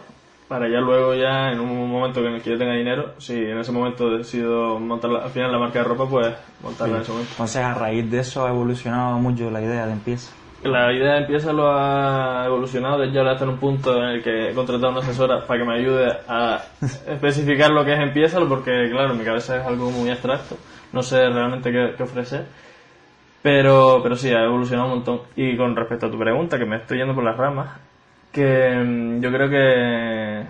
para 0.48 0.70
ya 0.70 0.80
luego 0.80 1.16
ya 1.16 1.52
en 1.52 1.60
un 1.62 1.90
momento 1.90 2.20
en 2.20 2.34
el 2.34 2.42
que 2.42 2.52
yo 2.52 2.58
tenga 2.58 2.74
dinero, 2.74 3.14
si 3.20 3.34
en 3.36 3.58
ese 3.58 3.72
momento 3.72 4.10
decido 4.10 4.78
montar 4.80 5.10
al 5.12 5.30
final 5.32 5.50
la 5.52 5.58
marca 5.58 5.80
de 5.80 5.86
ropa, 5.86 6.08
pues 6.10 6.28
montarla 6.62 6.98
en 6.98 7.02
ese 7.04 7.12
momento. 7.14 7.32
Entonces, 7.32 7.64
a 7.64 7.74
raíz 7.74 8.12
de 8.12 8.20
eso 8.20 8.46
ha 8.46 8.50
evolucionado 8.50 9.18
mucho 9.18 9.50
la 9.50 9.62
idea 9.62 9.86
de 9.86 9.94
empieza. 9.94 10.34
La 10.63 10.94
idea 10.94 11.13
de 11.13 11.19
empieza 11.22 11.52
lo 11.52 11.72
ha 11.72 12.46
evolucionado, 12.46 13.00
de 13.00 13.08
hecho 13.08 13.19
ahora 13.19 13.34
está 13.34 13.46
en 13.46 13.52
un 13.52 13.58
punto 13.58 13.98
en 13.98 14.10
el 14.10 14.24
que 14.24 14.50
he 14.50 14.54
contratado 14.54 14.90
a 14.90 14.92
una 14.92 15.00
asesora 15.00 15.46
para 15.48 15.60
que 15.60 15.68
me 15.68 15.75
ayude 15.75 16.08
a 16.28 16.62
especificar 17.08 17.72
lo 17.72 17.84
que 17.84 17.94
es 17.94 18.00
empieza, 18.00 18.40
porque 18.48 18.90
claro, 18.92 19.16
mi 19.16 19.24
cabeza 19.24 19.58
es 19.58 19.66
algo 19.66 19.90
muy 19.90 20.12
abstracto, 20.12 20.58
no 20.94 21.02
sé 21.02 21.30
realmente 21.30 21.72
qué, 21.72 21.96
qué 21.98 22.04
ofrecer, 22.04 22.46
pero, 23.42 24.02
pero 24.04 24.16
sí, 24.16 24.30
ha 24.30 24.44
evolucionado 24.44 24.90
un 24.90 24.96
montón. 24.98 25.22
Y 25.36 25.58
con 25.58 25.75
respecto 25.75 26.08
a 26.08 26.12
tu 26.12 26.19
pregunta, 26.19 26.60
que 26.60 26.66
me 26.66 26.78
estoy 26.78 27.00
yendo 27.00 27.16
por 27.16 27.24
las 27.24 27.38
ramas, 27.38 27.80
que 28.31 28.69
mm, 28.75 29.22
yo 29.22 29.31
creo 29.31 29.50
que, 29.50 30.46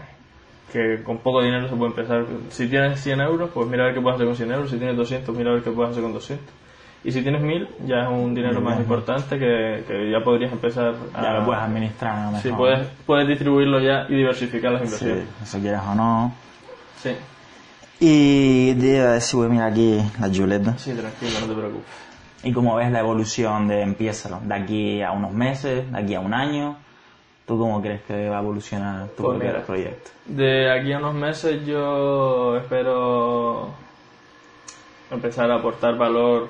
que 0.73 1.03
con 1.03 1.19
poco 1.19 1.41
dinero 1.41 1.69
se 1.69 1.75
puede 1.75 1.91
empezar. 1.91 2.25
Si 2.49 2.67
tienes 2.67 3.01
100 3.01 3.21
euros, 3.21 3.49
pues 3.53 3.67
mira 3.67 3.83
a 3.83 3.85
ver 3.87 3.95
qué 3.95 4.01
puedes 4.01 4.15
hacer 4.15 4.27
con 4.27 4.35
100 4.35 4.51
euros, 4.51 4.69
si 4.69 4.77
tienes 4.77 4.97
200, 4.97 5.35
mira 5.35 5.51
a 5.51 5.53
ver 5.53 5.63
qué 5.63 5.71
puedes 5.71 5.91
hacer 5.91 6.03
con 6.03 6.13
200. 6.13 6.60
Y 7.03 7.11
si 7.11 7.23
tienes 7.23 7.41
1000, 7.41 7.67
ya 7.87 8.01
es 8.03 8.07
un 8.09 8.35
dinero 8.35 8.61
más 8.61 8.79
importante 8.79 9.39
que, 9.39 9.83
que 9.87 10.11
ya 10.11 10.23
podrías 10.23 10.51
empezar 10.51 10.93
a... 11.15 11.21
Ya 11.21 11.33
lo 11.33 11.45
puedes 11.45 11.63
administrar 11.63 12.27
mejor. 12.27 12.41
Sí, 12.41 12.49
puedes, 12.55 12.87
puedes 13.07 13.27
distribuirlo 13.27 13.79
ya 13.79 14.05
y 14.07 14.15
diversificar 14.15 14.73
las 14.73 14.81
Sí, 14.81 14.85
inversiones. 15.05 15.25
eso 15.41 15.59
quieras 15.59 15.83
o 15.87 15.95
no. 15.95 16.33
Sí, 17.01 17.09
Y 17.99 18.73
de, 18.75 19.19
si 19.19 19.35
voy 19.35 19.47
a 19.47 19.49
mirar 19.49 19.71
aquí 19.71 19.99
la 20.19 20.29
Juleta. 20.29 20.77
sí, 20.77 20.93
tranquilo, 20.93 21.31
no 21.41 21.47
te 21.47 21.53
preocupes. 21.59 21.87
¿Y 22.43 22.51
cómo 22.53 22.75
ves 22.75 22.91
la 22.91 22.99
evolución 22.99 23.67
de 23.67 23.81
Empiézalo? 23.81 24.39
De 24.43 24.53
aquí 24.55 25.01
a 25.01 25.11
unos 25.11 25.31
meses, 25.31 25.91
de 25.91 25.97
aquí 25.97 26.13
a 26.15 26.19
un 26.19 26.33
año. 26.35 26.75
¿Tú 27.47 27.57
cómo 27.57 27.81
crees 27.81 28.01
que 28.03 28.29
va 28.29 28.37
a 28.37 28.41
evolucionar 28.41 29.07
tu 29.09 29.23
Pues 29.23 29.39
mira. 29.39 29.61
proyecto? 29.63 30.11
De 30.27 30.71
aquí 30.71 30.93
a 30.93 30.99
unos 30.99 31.15
meses 31.15 31.65
yo 31.65 32.57
espero 32.57 33.69
empezar 35.09 35.49
a 35.51 35.55
aportar 35.55 35.97
valor 35.97 36.49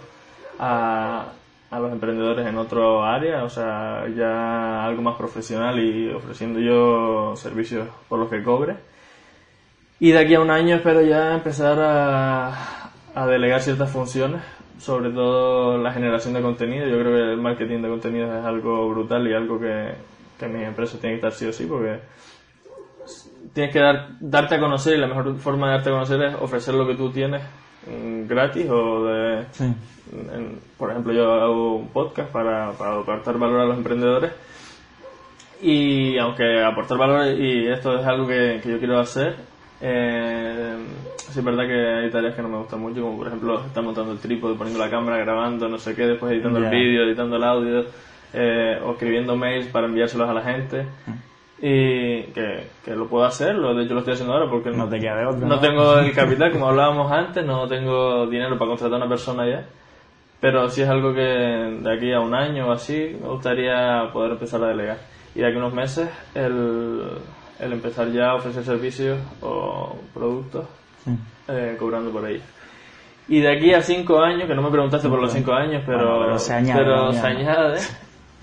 a, 0.61 1.25
a 1.71 1.79
los 1.79 1.91
emprendedores 1.91 2.45
en 2.45 2.57
otro 2.57 3.03
área, 3.03 3.43
o 3.43 3.49
sea, 3.49 4.05
ya 4.15 4.85
algo 4.85 5.01
más 5.01 5.15
profesional 5.15 5.79
y 5.79 6.11
ofreciendo 6.11 6.59
yo 6.59 7.33
servicios 7.35 7.87
por 8.07 8.19
los 8.19 8.29
que 8.29 8.43
cobre. 8.43 8.75
Y 9.99 10.11
de 10.11 10.19
aquí 10.19 10.35
a 10.35 10.41
un 10.41 10.51
año 10.51 10.75
espero 10.75 11.01
ya 11.01 11.33
empezar 11.33 11.77
a, 11.79 13.25
delegar 13.25 13.61
ciertas 13.61 13.89
funciones, 13.89 14.41
sobre 14.79 15.09
todo 15.11 15.77
la 15.77 15.93
generación 15.93 16.33
de 16.33 16.41
contenido. 16.41 16.87
Yo 16.87 16.99
creo 16.99 17.15
que 17.15 17.31
el 17.31 17.37
marketing 17.37 17.81
de 17.81 17.89
contenidos 17.89 18.37
es 18.37 18.45
algo 18.45 18.89
brutal 18.89 19.27
y 19.27 19.33
algo 19.33 19.59
que, 19.59 19.93
que 20.39 20.47
mi 20.47 20.63
empresa 20.63 20.99
tiene 20.99 21.19
que 21.19 21.27
estar 21.27 21.31
sí 21.31 21.45
o 21.47 21.53
sí, 21.53 21.65
porque 21.65 21.99
tienes 23.53 23.71
que 23.71 23.79
dar, 23.79 24.09
darte 24.19 24.55
a 24.55 24.59
conocer 24.59 24.97
y 24.97 24.99
la 24.99 25.07
mejor 25.07 25.37
forma 25.37 25.67
de 25.67 25.73
darte 25.73 25.89
a 25.89 25.93
conocer 25.93 26.21
es 26.21 26.35
ofrecer 26.35 26.73
lo 26.73 26.85
que 26.85 26.95
tú 26.95 27.11
tienes 27.11 27.41
gratis 28.27 28.67
o 28.69 29.05
de... 29.05 29.45
Sí. 29.51 29.63
en- 30.13 30.59
por 30.77 30.89
ejemplo, 30.91 31.13
yo 31.13 31.31
hago 31.33 31.75
un 31.75 31.87
podcast 31.89 32.31
para, 32.31 32.71
para 32.71 32.99
aportar 32.99 33.37
valor 33.37 33.61
a 33.61 33.65
los 33.65 33.77
emprendedores 33.77 34.31
y 35.61 36.17
aunque 36.17 36.61
aportar 36.63 36.97
valor 36.97 37.27
y 37.39 37.67
esto 37.67 37.99
es 37.99 38.05
algo 38.05 38.27
que, 38.27 38.59
que 38.63 38.69
yo 38.71 38.79
quiero 38.79 38.99
hacer, 38.99 39.35
eh, 39.79 40.75
sí 41.17 41.39
es 41.39 41.45
verdad 41.45 41.67
que 41.67 41.87
hay 41.87 42.09
tareas 42.11 42.33
que 42.35 42.41
no 42.41 42.49
me 42.49 42.57
gustan 42.57 42.79
mucho, 42.79 43.01
como 43.01 43.17
por 43.17 43.27
ejemplo 43.27 43.59
estar 43.65 43.83
montando 43.83 44.11
el 44.11 44.19
trípode, 44.19 44.55
poniendo 44.55 44.83
la 44.83 44.89
cámara, 44.89 45.17
grabando, 45.17 45.67
no 45.69 45.77
sé 45.77 45.93
qué, 45.95 46.07
después 46.07 46.31
editando 46.31 46.57
el 46.59 46.65
vídeo, 46.71 47.03
editando 47.03 47.35
el 47.35 47.43
audio, 47.43 47.85
eh, 48.33 48.79
o 48.83 48.93
escribiendo 48.93 49.35
mails 49.35 49.67
para 49.67 49.85
enviárselos 49.87 50.27
a 50.29 50.33
la 50.33 50.41
gente. 50.41 50.85
Y 51.61 52.23
que, 52.33 52.67
que 52.83 52.95
lo 52.95 53.07
puedo 53.07 53.23
hacer, 53.25 53.53
lo, 53.55 53.75
de 53.75 53.83
hecho 53.83 53.93
lo 53.93 53.99
estoy 53.99 54.15
haciendo 54.15 54.33
ahora 54.33 54.49
porque 54.49 54.71
No 54.71 54.89
te 54.89 54.99
queda 54.99 55.15
de 55.17 55.25
otra, 55.27 55.39
no 55.47 55.55
¿no? 55.55 55.59
tengo 55.59 55.99
el 55.99 56.11
capital, 56.15 56.51
como 56.51 56.67
hablábamos 56.69 57.11
antes, 57.11 57.45
no 57.45 57.67
tengo 57.67 58.25
dinero 58.27 58.57
para 58.57 58.69
contratar 58.69 58.93
a 58.95 58.97
una 58.97 59.09
persona 59.09 59.47
ya. 59.47 59.65
Pero 60.39 60.67
sí 60.69 60.81
es 60.81 60.89
algo 60.89 61.13
que 61.13 61.21
de 61.21 61.93
aquí 61.95 62.11
a 62.11 62.19
un 62.19 62.33
año 62.33 62.67
o 62.67 62.71
así 62.71 63.15
me 63.21 63.27
gustaría 63.29 64.09
poder 64.11 64.31
empezar 64.31 64.63
a 64.63 64.69
delegar. 64.69 64.97
Y 65.35 65.39
de 65.41 65.45
aquí 65.47 65.55
a 65.55 65.59
unos 65.59 65.73
meses 65.73 66.09
el, 66.33 67.03
el 67.59 67.73
empezar 67.73 68.09
ya 68.11 68.31
a 68.31 68.35
ofrecer 68.35 68.63
servicios 68.63 69.19
o 69.41 69.95
productos 70.15 70.65
Sí. 71.05 71.11
eh, 71.47 71.75
cobrando 71.79 72.09
por 72.11 72.27
ello. 72.27 72.41
Y 73.27 73.39
de 73.39 73.55
aquí 73.55 73.71
a 73.73 73.81
cinco 73.83 74.19
años, 74.19 74.47
que 74.47 74.55
no 74.55 74.63
me 74.63 74.71
preguntaste 74.71 75.07
por 75.09 75.21
los 75.21 75.31
cinco 75.31 75.53
años, 75.53 75.83
pero, 75.85 75.99
Bueno, 76.09 76.25
pero 76.25 76.39
se 76.39 76.53
añade, 76.55 76.79
pero 76.83 77.13
se 77.13 77.27
añade, 77.27 77.79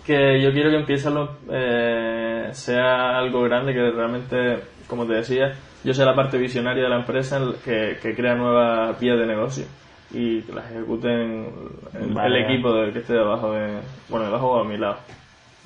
que 0.07 0.41
yo 0.41 0.53
quiero 0.53 0.71
que 0.71 0.77
empiece 0.77 1.09
a 1.09 1.11
lo- 1.11 1.37
eh, 1.51 2.08
sea 2.55 3.19
algo 3.19 3.43
grande, 3.43 3.73
que 3.75 3.91
realmente, 3.91 4.59
como 4.87 5.07
te 5.07 5.15
decía, 5.15 5.55
yo 5.85 5.95
sea 5.95 6.05
la 6.07 6.15
parte 6.15 6.39
visionaria 6.39 6.83
de 6.85 6.89
la 6.89 6.97
empresa 6.97 7.41
que, 7.65 7.99
que 8.03 8.15
crea 8.15 8.35
nuevas 8.35 8.99
vías 9.01 9.19
de 9.19 9.27
negocio 9.27 9.65
y 10.11 10.41
que 10.43 10.53
las 10.53 10.71
ejecuten 10.71 11.49
el, 11.95 12.09
Vale. 12.15 12.39
el 12.39 12.45
equipo 12.45 12.73
del 12.75 12.93
que 12.93 13.01
esté 13.01 13.13
debajo 13.15 13.53
de, 13.53 13.79
bueno, 14.09 14.27
debajo 14.27 14.53
o 14.53 14.61
a 14.61 14.65
mi 14.65 14.77
lado. 14.77 14.97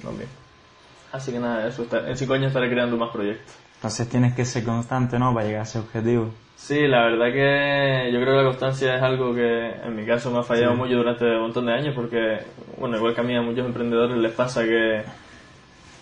también. 0.03 0.29
Así 1.13 1.31
que 1.33 1.39
nada, 1.39 1.67
eso 1.69 1.83
está- 1.83 2.09
en 2.09 2.17
cinco 2.17 2.35
años 2.35 2.49
estaré 2.49 2.71
creando 2.71 2.97
más 2.97 3.11
proyectos. 3.11 3.55
Entonces 3.77 4.09
tienes 4.09 4.35
que 4.35 4.45
ser 4.45 4.65
constante, 4.65 5.19
¿no? 5.19 5.33
Para 5.35 5.47
llegar 5.47 5.61
a 5.61 5.65
ese 5.65 5.79
objetivo. 5.79 6.31
Sí, 6.57 6.87
la 6.87 7.03
verdad 7.05 7.33
que 7.33 8.11
yo 8.13 8.21
creo 8.21 8.35
que 8.37 8.43
la 8.43 8.45
constancia 8.45 8.95
es 8.97 9.03
algo 9.03 9.35
que 9.35 9.71
en 9.85 9.97
mi 9.97 10.07
caso 10.07 10.31
me 10.31 10.39
ha 10.39 10.43
fallado 10.45 10.75
mucho 10.77 10.95
durante 10.95 11.25
un 11.25 11.41
montón 11.43 11.67
de 11.67 11.73
años 11.75 11.93
porque, 11.95 12.39
bueno, 12.79 12.97
igual 12.97 13.15
que 13.15 13.21
a 13.21 13.25
mí 13.25 13.37
a 13.37 13.43
muchos 13.43 13.67
emprendedores 13.67 14.17
les 14.17 14.33
pasa 14.33 14.63
que, 14.63 15.03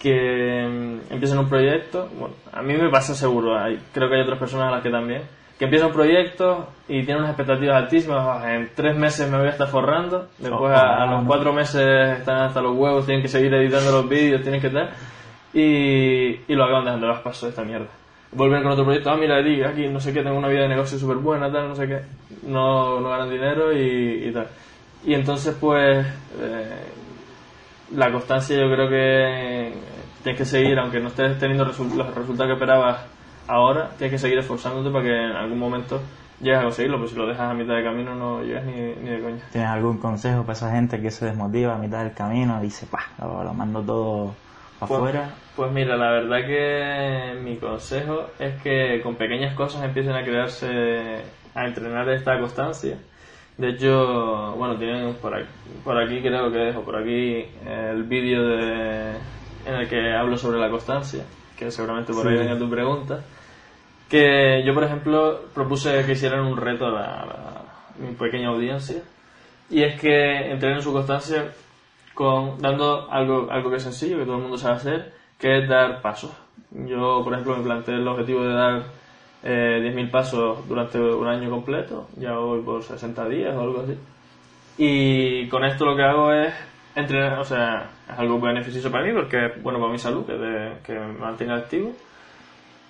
que 0.01 0.67
mm, 0.69 1.13
empiezan 1.13 1.39
un 1.39 1.49
proyecto, 1.49 2.09
bueno, 2.19 2.35
a 2.53 2.63
mí 2.63 2.75
me 2.75 2.89
pasa 2.91 3.15
seguro, 3.15 3.57
hay, 3.59 3.79
creo 3.93 4.09
que 4.09 4.17
hay 4.17 4.23
otras 4.23 4.39
personas 4.39 4.69
a 4.69 4.71
las 4.73 4.83
que 4.83 4.91
también, 4.91 5.23
que 5.59 5.67
empiezan 5.67 5.89
un 5.89 5.95
proyecto 5.95 6.69
y 6.89 7.05
tienen 7.05 7.19
unas 7.19 7.31
expectativas 7.31 7.77
altísimas, 7.77 8.19
"Ah, 8.27 8.55
en 8.55 8.71
tres 8.75 8.97
meses 8.97 9.31
me 9.31 9.37
voy 9.39 9.49
a 9.49 9.51
estar 9.51 9.69
forrando, 9.69 10.29
después 10.39 10.73
a, 10.73 11.03
a 11.03 11.07
los 11.07 11.25
cuatro 11.27 11.53
meses 11.53 12.19
están 12.19 12.39
hasta 12.45 12.63
los 12.63 12.75
huevos, 12.77 13.05
tienen 13.05 13.23
que 13.23 13.29
seguir 13.29 13.53
editando 13.53 13.93
los 13.93 14.09
vídeos, 14.09 14.41
tienen 14.43 14.61
que 14.61 14.71
tal, 14.71 14.89
y, 15.53 16.41
y 16.51 16.55
lo 16.55 16.65
acaban 16.65 16.85
dejando 16.87 17.09
las 17.09 17.21
pasos 17.21 17.43
de 17.43 17.49
esta 17.51 17.63
mierda. 17.65 17.89
Vuelven 18.33 18.63
con 18.63 18.73
otro 18.73 18.85
proyecto, 18.85 19.11
ah, 19.11 19.17
mira, 19.17 19.37
aquí 19.69 19.89
no 19.89 19.99
sé 20.01 20.13
qué, 20.13 20.23
tengo 20.23 20.39
una 20.39 20.49
vida 20.49 20.63
de 20.63 20.69
negocio 20.69 20.97
súper 20.99 21.17
buena, 21.17 21.51
tal, 21.53 21.69
no 21.69 21.75
sé 21.75 21.87
qué, 21.89 21.99
no, 22.47 23.01
no 23.01 23.11
ganan 23.11 23.29
dinero 23.29 23.73
y, 23.73 24.29
y 24.29 24.33
tal. 24.33 24.47
Y 25.05 25.15
entonces, 25.15 25.57
pues, 25.61 26.07
eh, 26.41 26.85
la 27.95 28.11
constancia 28.13 28.57
yo 28.57 28.71
creo 28.73 28.89
que 28.89 29.73
tienes 30.23 30.39
que 30.39 30.45
seguir, 30.45 30.79
aunque 30.79 31.01
no 31.01 31.09
estés 31.09 31.39
teniendo 31.39 31.65
los 31.65 31.77
resultados 31.79 32.47
que 32.47 32.53
esperabas 32.53 32.99
ahora, 33.49 33.91
tienes 33.99 34.13
que 34.13 34.19
seguir 34.19 34.39
esforzándote 34.39 34.91
para 34.91 35.05
que 35.05 35.11
en 35.17 35.33
algún 35.33 35.59
momento 35.59 36.01
llegues 36.41 36.61
a 36.61 36.63
conseguirlo, 36.63 36.99
pues 36.99 37.11
si 37.11 37.17
lo 37.17 37.27
dejas 37.27 37.51
a 37.51 37.55
mitad 37.55 37.75
de 37.75 37.83
camino 37.85 38.15
no 38.15 38.43
llegas 38.43 38.65
ni, 38.65 38.73
ni 38.73 39.11
de 39.11 39.21
coña. 39.21 39.43
¿Tienes 39.53 39.71
algún 39.71 39.99
consejo 39.99 40.43
para 40.43 40.53
esa 40.55 40.71
gente 40.73 41.01
que 41.01 41.11
se 41.11 41.27
desmotiva 41.27 41.75
a 41.75 41.79
mitad 41.79 42.03
del 42.05 42.13
camino 42.15 42.59
y 42.61 42.65
dice, 42.65 42.87
pa, 42.87 43.01
lo, 43.19 43.43
lo 43.45 43.53
mando 43.55 43.83
todo 43.83 44.35
para 44.79 44.89
Pues- 44.89 44.99
afuera? 45.01 45.31
Pues 45.57 45.73
mira, 45.73 45.97
la 45.97 46.11
verdad 46.13 46.39
que 46.47 47.39
mi 47.43 47.57
consejo 47.57 48.29
es 48.39 48.55
que 48.63 49.01
con 49.03 49.17
pequeñas 49.17 49.55
cosas 49.55 49.83
empiecen 49.85 50.13
a 50.15 50.23
crearse, 50.25 51.23
a 51.55 51.67
entrenar 51.67 52.09
esta 52.09 52.39
constancia. 52.39 52.97
De 53.61 53.69
hecho, 53.71 54.53
bueno, 54.57 54.77
tienen 54.79 55.15
por 55.17 55.35
aquí, 55.35 55.49
por 55.85 55.99
aquí 56.01 56.21
creo 56.23 56.51
que 56.51 56.57
dejo 56.59 56.81
por 56.83 56.97
aquí 56.97 57.45
el 57.67 58.05
vídeo 58.05 58.43
de, 58.47 59.11
en 59.67 59.75
el 59.75 59.87
que 59.89 60.13
hablo 60.15 60.39
sobre 60.39 60.59
la 60.59 60.71
constancia, 60.71 61.25
que 61.59 61.71
seguramente 61.71 62.15
por 62.15 62.27
ahí 62.27 62.37
Sí. 62.39 62.43
venga 62.45 62.59
tu 62.59 62.71
pregunta. 62.71 63.21
Que 64.09 64.63
yo, 64.67 64.73
por 64.73 64.85
ejemplo, 64.85 65.41
propuse 65.55 66.05
que 66.07 66.13
hicieran 66.13 66.41
un 66.47 66.57
reto 66.57 66.87
a, 66.87 66.91
la- 66.91 67.05
a 67.05 67.63
mi 67.99 68.15
pequeña 68.15 68.49
audiencia. 68.49 69.03
Y 69.69 69.83
es 69.83 70.01
que 70.01 70.51
entrenen 70.51 70.81
su 70.83 70.93
constancia 70.93 71.53
con 72.15 72.61
dando 72.63 73.11
algo, 73.11 73.49
algo 73.51 73.71
que 73.71 73.77
es 73.77 73.83
sencillo, 73.83 74.17
que 74.19 74.25
todo 74.25 74.37
el 74.37 74.43
mundo 74.43 74.57
sabe 74.57 74.77
hacer, 74.77 75.13
que 75.39 75.59
es 75.59 75.69
dar 75.69 76.01
pasos. 76.01 76.33
Yo, 76.71 77.21
por 77.23 77.35
ejemplo, 77.35 77.57
me 77.59 77.63
planteé 77.65 77.97
el 77.97 78.09
objetivo 78.09 78.43
de 78.43 78.55
dar 78.55 78.83
eh, 79.43 79.81
10.000 79.95 80.11
pasos 80.11 80.67
durante 80.69 80.99
un 81.01 81.27
año 81.27 81.49
completo, 81.51 82.09
ya 82.17 82.33
voy 82.35 82.61
por 82.63 82.83
60 82.83 83.29
días 83.29 83.55
o 83.55 83.61
algo 83.61 83.81
así. 83.83 83.97
Y 84.79 85.49
con 85.49 85.65
esto 85.65 85.85
lo 85.85 85.97
que 85.97 86.03
hago 86.03 86.33
es 86.33 86.53
entrenar, 86.95 87.39
o 87.39 87.45
sea, 87.45 87.91
es 88.11 88.19
algo 88.19 88.41
beneficioso 88.41 88.91
para 88.91 89.05
mí 89.05 89.13
porque 89.13 89.47
es 89.47 89.63
bueno 89.63 89.79
para 89.79 89.93
mi 89.93 89.99
salud, 89.99 90.25
que, 90.27 90.33
de- 90.35 90.73
que 90.85 90.93
me 90.95 91.13
mantenga 91.13 91.57
activo. 91.57 91.93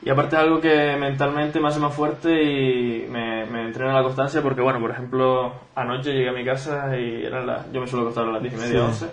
Y 0.03 0.09
aparte 0.09 0.35
es 0.37 0.43
algo 0.43 0.61
que 0.63 0.97
mentalmente 0.97 1.61
me 1.61 1.69
hace 1.69 1.79
más 1.79 1.93
fuerte 1.95 2.43
y 2.43 3.07
me, 3.11 3.45
me 3.45 3.67
entrena 3.67 3.93
la 3.93 4.03
constancia 4.03 4.41
porque, 4.41 4.63
bueno, 4.63 4.81
por 4.81 4.91
ejemplo, 4.91 5.53
anoche 5.75 6.13
llegué 6.15 6.31
a 6.31 6.33
mi 6.33 6.43
casa 6.45 6.97
y 6.99 7.23
eran 7.25 7.47
las, 7.47 7.71
yo 7.71 7.81
me 7.83 7.87
suelo 7.87 8.05
acostar 8.07 8.27
a 8.27 8.33
las 8.33 8.41
10 8.43 8.55
y 8.55 8.57
media, 8.57 8.71
Sí. 8.93 9.05
11, 9.05 9.07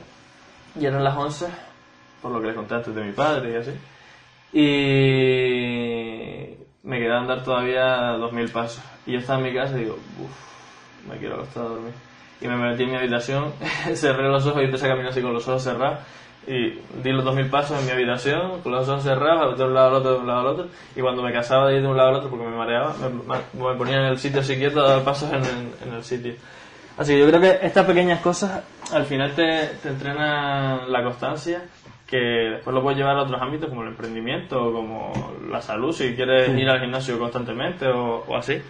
y 0.79 0.85
eran 0.85 1.03
las 1.03 1.17
11, 1.17 1.45
por 2.21 2.31
lo 2.31 2.39
que 2.39 2.47
les 2.47 2.55
conté 2.55 2.75
antes 2.75 2.95
de 2.95 3.03
mi 3.03 3.11
padre 3.11 3.51
y 3.51 3.55
así. 3.55 3.71
Y 4.53 6.36
me 6.87 6.99
quedaban 6.99 7.27
dar 7.27 7.43
todavía 7.43 8.15
2.000 8.15 8.51
pasos. 8.51 8.81
Y 9.05 9.11
yo 9.11 9.19
estaba 9.19 9.39
en 9.39 9.45
mi 9.45 9.53
casa 9.53 9.75
y 9.75 9.81
digo, 9.81 9.97
uff, 10.19 11.07
me 11.09 11.17
quiero 11.17 11.35
acostar 11.35 11.65
a 11.65 11.69
dormir. 11.69 11.93
Y 12.39 12.47
me 12.47 12.55
metí 12.55 12.83
en 12.83 12.91
mi 12.91 12.95
habitación, 12.95 13.53
cerré 13.93 14.29
los 14.29 14.45
ojos 14.45 14.61
y 14.61 14.65
empecé 14.65 14.85
a 14.85 14.89
caminar 14.89 15.11
así 15.11 15.21
con 15.21 15.33
los 15.33 15.45
ojos 15.47 15.63
cerrados. 15.63 15.99
Y 16.47 16.79
di 17.03 17.11
los 17.11 17.25
2.000 17.25 17.49
pasos 17.49 17.77
en 17.77 17.85
mi 17.85 17.91
habitación, 17.91 18.61
con 18.61 18.71
los 18.71 18.87
ojos 18.87 19.03
cerrados, 19.03 19.57
de 19.57 19.65
un 19.65 19.73
lado 19.73 19.87
al 19.89 19.93
otro, 19.95 20.13
de 20.13 20.19
un 20.19 20.27
lado 20.27 20.39
al 20.39 20.47
otro. 20.47 20.67
Y 20.95 21.01
cuando 21.01 21.21
me 21.21 21.33
cansaba 21.33 21.67
de 21.67 21.75
ir 21.75 21.81
de 21.81 21.87
un 21.89 21.97
lado 21.97 22.09
al 22.09 22.15
otro 22.15 22.29
porque 22.29 22.45
me 22.45 22.55
mareaba, 22.55 22.95
me, 23.01 23.61
me 23.61 23.75
ponía 23.75 23.97
en 23.97 24.05
el 24.05 24.17
sitio 24.17 24.39
así 24.39 24.55
quieto 24.55 24.79
a 24.79 24.91
dar 24.91 25.03
pasos 25.03 25.29
en 25.29 25.43
el, 25.43 25.73
en 25.85 25.93
el 25.93 26.03
sitio. 26.05 26.35
Así 26.97 27.11
que 27.11 27.19
yo 27.19 27.27
creo 27.27 27.41
que 27.41 27.59
estas 27.65 27.85
pequeñas 27.85 28.21
cosas 28.21 28.63
al 28.93 29.05
final 29.05 29.35
te, 29.35 29.71
te 29.83 29.89
entrenan 29.89 30.89
la 30.89 31.03
constancia, 31.03 31.63
que 32.07 32.17
después 32.17 32.73
lo 32.73 32.81
puedes 32.81 32.97
llevar 32.97 33.17
a 33.17 33.23
otros 33.23 33.41
ámbitos 33.41 33.69
como 33.69 33.83
el 33.83 33.89
emprendimiento 33.89 34.63
o 34.63 34.73
como 34.73 35.33
la 35.49 35.61
salud, 35.61 35.91
si 35.91 36.15
quieres 36.15 36.49
ir 36.57 36.69
al 36.69 36.79
gimnasio 36.79 37.19
constantemente 37.19 37.85
o, 37.87 38.23
o 38.25 38.37
así. 38.37 38.61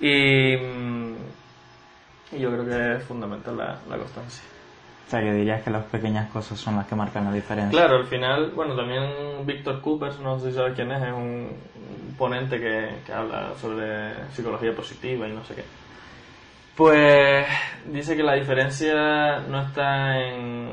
Y, 0.00 0.56
mm, 0.56 1.14
y 2.32 2.40
yo 2.40 2.50
creo 2.50 2.66
que 2.66 2.96
es 2.96 3.04
fundamental 3.04 3.56
la, 3.56 3.78
la 3.88 3.96
constancia. 3.96 4.42
O 5.06 5.10
sea, 5.10 5.20
que 5.20 5.32
dirías 5.32 5.62
que 5.62 5.70
las 5.70 5.84
pequeñas 5.84 6.30
cosas 6.30 6.58
son 6.58 6.76
las 6.76 6.86
que 6.86 6.96
marcan 6.96 7.24
la 7.26 7.32
diferencia. 7.32 7.78
Claro, 7.78 7.98
al 7.98 8.06
final, 8.06 8.50
bueno, 8.52 8.74
también 8.74 9.44
Víctor 9.44 9.80
Coopers, 9.80 10.18
no 10.20 10.40
sé 10.40 10.50
si 10.50 10.56
sabes 10.56 10.74
quién 10.74 10.90
es, 10.90 11.02
es 11.02 11.12
un, 11.12 11.50
un 12.08 12.14
ponente 12.18 12.58
que, 12.58 12.96
que 13.06 13.12
habla 13.12 13.52
sobre 13.60 14.14
psicología 14.32 14.74
positiva 14.74 15.28
y 15.28 15.32
no 15.32 15.44
sé 15.44 15.54
qué. 15.54 15.64
Pues 16.74 17.46
dice 17.86 18.16
que 18.16 18.22
la 18.22 18.34
diferencia 18.34 19.40
no 19.40 19.60
está 19.60 20.18
en 20.18 20.70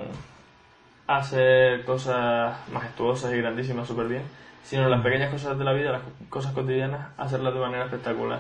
hacer 1.10 1.84
cosas 1.86 2.56
majestuosas 2.72 3.34
y 3.34 3.38
grandísimas 3.38 3.88
súper 3.88 4.08
bien, 4.08 4.24
sino 4.64 4.88
las 4.88 5.02
pequeñas 5.02 5.32
cosas 5.32 5.58
de 5.58 5.64
la 5.66 5.74
vida, 5.74 5.92
las 5.92 6.02
cosas 6.30 6.54
cotidianas, 6.54 7.10
hacerlas 7.18 7.54
de 7.56 7.60
manera 7.60 7.86
espectacular. 7.86 8.40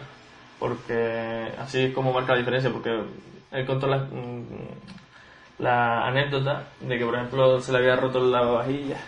Porque 0.60 1.52
así 1.58 1.86
es 1.86 1.94
como 1.94 2.14
marca 2.14 2.34
la 2.34 2.40
diferencia, 2.40 2.72
porque 2.72 3.02
él 3.52 3.66
contó 3.66 3.88
la, 3.88 3.98
mm, 3.98 4.46
la 5.58 6.08
anécdota 6.08 6.66
de 6.82 7.00
que, 7.00 7.06
por 7.06 7.16
ejemplo, 7.16 7.60
se 7.60 7.72
le 7.72 7.80
había 7.80 7.96
roto 7.96 8.20
el 8.20 8.32
lavavajillas 8.32 9.02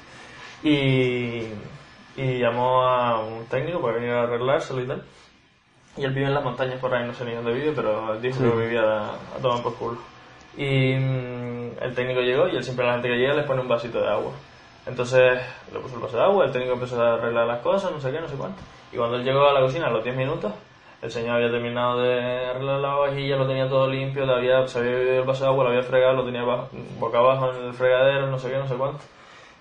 y, 0.63 1.43
y 2.17 2.39
llamó 2.39 2.81
a 2.81 3.19
un 3.19 3.45
técnico 3.45 3.79
para 3.79 3.93
venir 3.95 4.09
a 4.11 4.23
arreglárselo 4.23 4.81
y 4.81 4.87
tal. 4.87 5.03
Y 5.97 6.03
él 6.03 6.13
vive 6.13 6.27
en 6.27 6.33
las 6.33 6.43
montañas 6.43 6.79
por 6.79 6.95
ahí, 6.95 7.05
no 7.05 7.13
sé 7.13 7.25
ni 7.25 7.33
dónde 7.35 7.53
vive, 7.53 7.73
pero 7.75 8.19
dijo 8.19 8.39
que 8.39 8.61
vivía 8.61 8.81
a, 8.81 9.13
a 9.13 9.39
tomar 9.39 9.61
por 9.61 9.75
culo. 9.75 9.97
Y 10.57 10.95
mm, 10.95 11.77
el 11.81 11.95
técnico 11.95 12.21
llegó 12.21 12.47
y 12.47 12.55
él 12.55 12.63
siempre 12.63 12.85
a 12.85 12.89
la 12.89 12.93
gente 12.93 13.09
que 13.09 13.17
llega 13.17 13.33
les 13.33 13.45
pone 13.45 13.61
un 13.61 13.67
vasito 13.67 14.01
de 14.01 14.09
agua. 14.09 14.33
Entonces 14.85 15.39
le 15.71 15.79
puso 15.79 15.95
el 15.95 16.01
vaso 16.01 16.17
de 16.17 16.23
agua, 16.23 16.45
el 16.45 16.51
técnico 16.51 16.73
empezó 16.73 17.01
a 17.01 17.13
arreglar 17.13 17.47
las 17.47 17.61
cosas, 17.61 17.91
no 17.91 17.99
sé 17.99 18.11
qué, 18.11 18.19
no 18.19 18.27
sé 18.27 18.35
cuánto. 18.35 18.61
Y 18.91 18.97
cuando 18.97 19.17
él 19.17 19.23
llegó 19.23 19.47
a 19.47 19.53
la 19.53 19.61
cocina, 19.61 19.87
a 19.87 19.91
los 19.91 20.03
10 20.03 20.15
minutos, 20.15 20.51
el 21.01 21.11
señor 21.11 21.37
había 21.37 21.49
terminado 21.49 21.99
de 22.01 22.45
arreglar 22.47 22.79
la 22.79 22.95
vajilla, 22.95 23.35
lo 23.35 23.47
tenía 23.47 23.67
todo 23.67 23.87
limpio, 23.87 24.25
le 24.25 24.33
había, 24.33 24.67
se 24.67 24.79
había 24.79 24.91
bebido 24.91 25.19
el 25.21 25.27
vaso 25.27 25.43
de 25.43 25.49
agua, 25.49 25.63
lo 25.63 25.69
había 25.71 25.83
fregado, 25.83 26.13
lo 26.15 26.25
tenía 26.25 26.43
boca 26.99 27.17
abajo 27.19 27.51
en 27.53 27.65
el 27.65 27.73
fregadero, 27.73 28.27
no 28.27 28.37
sé 28.37 28.49
qué, 28.49 28.57
no 28.57 28.67
sé 28.67 28.75
cuánto. 28.75 29.03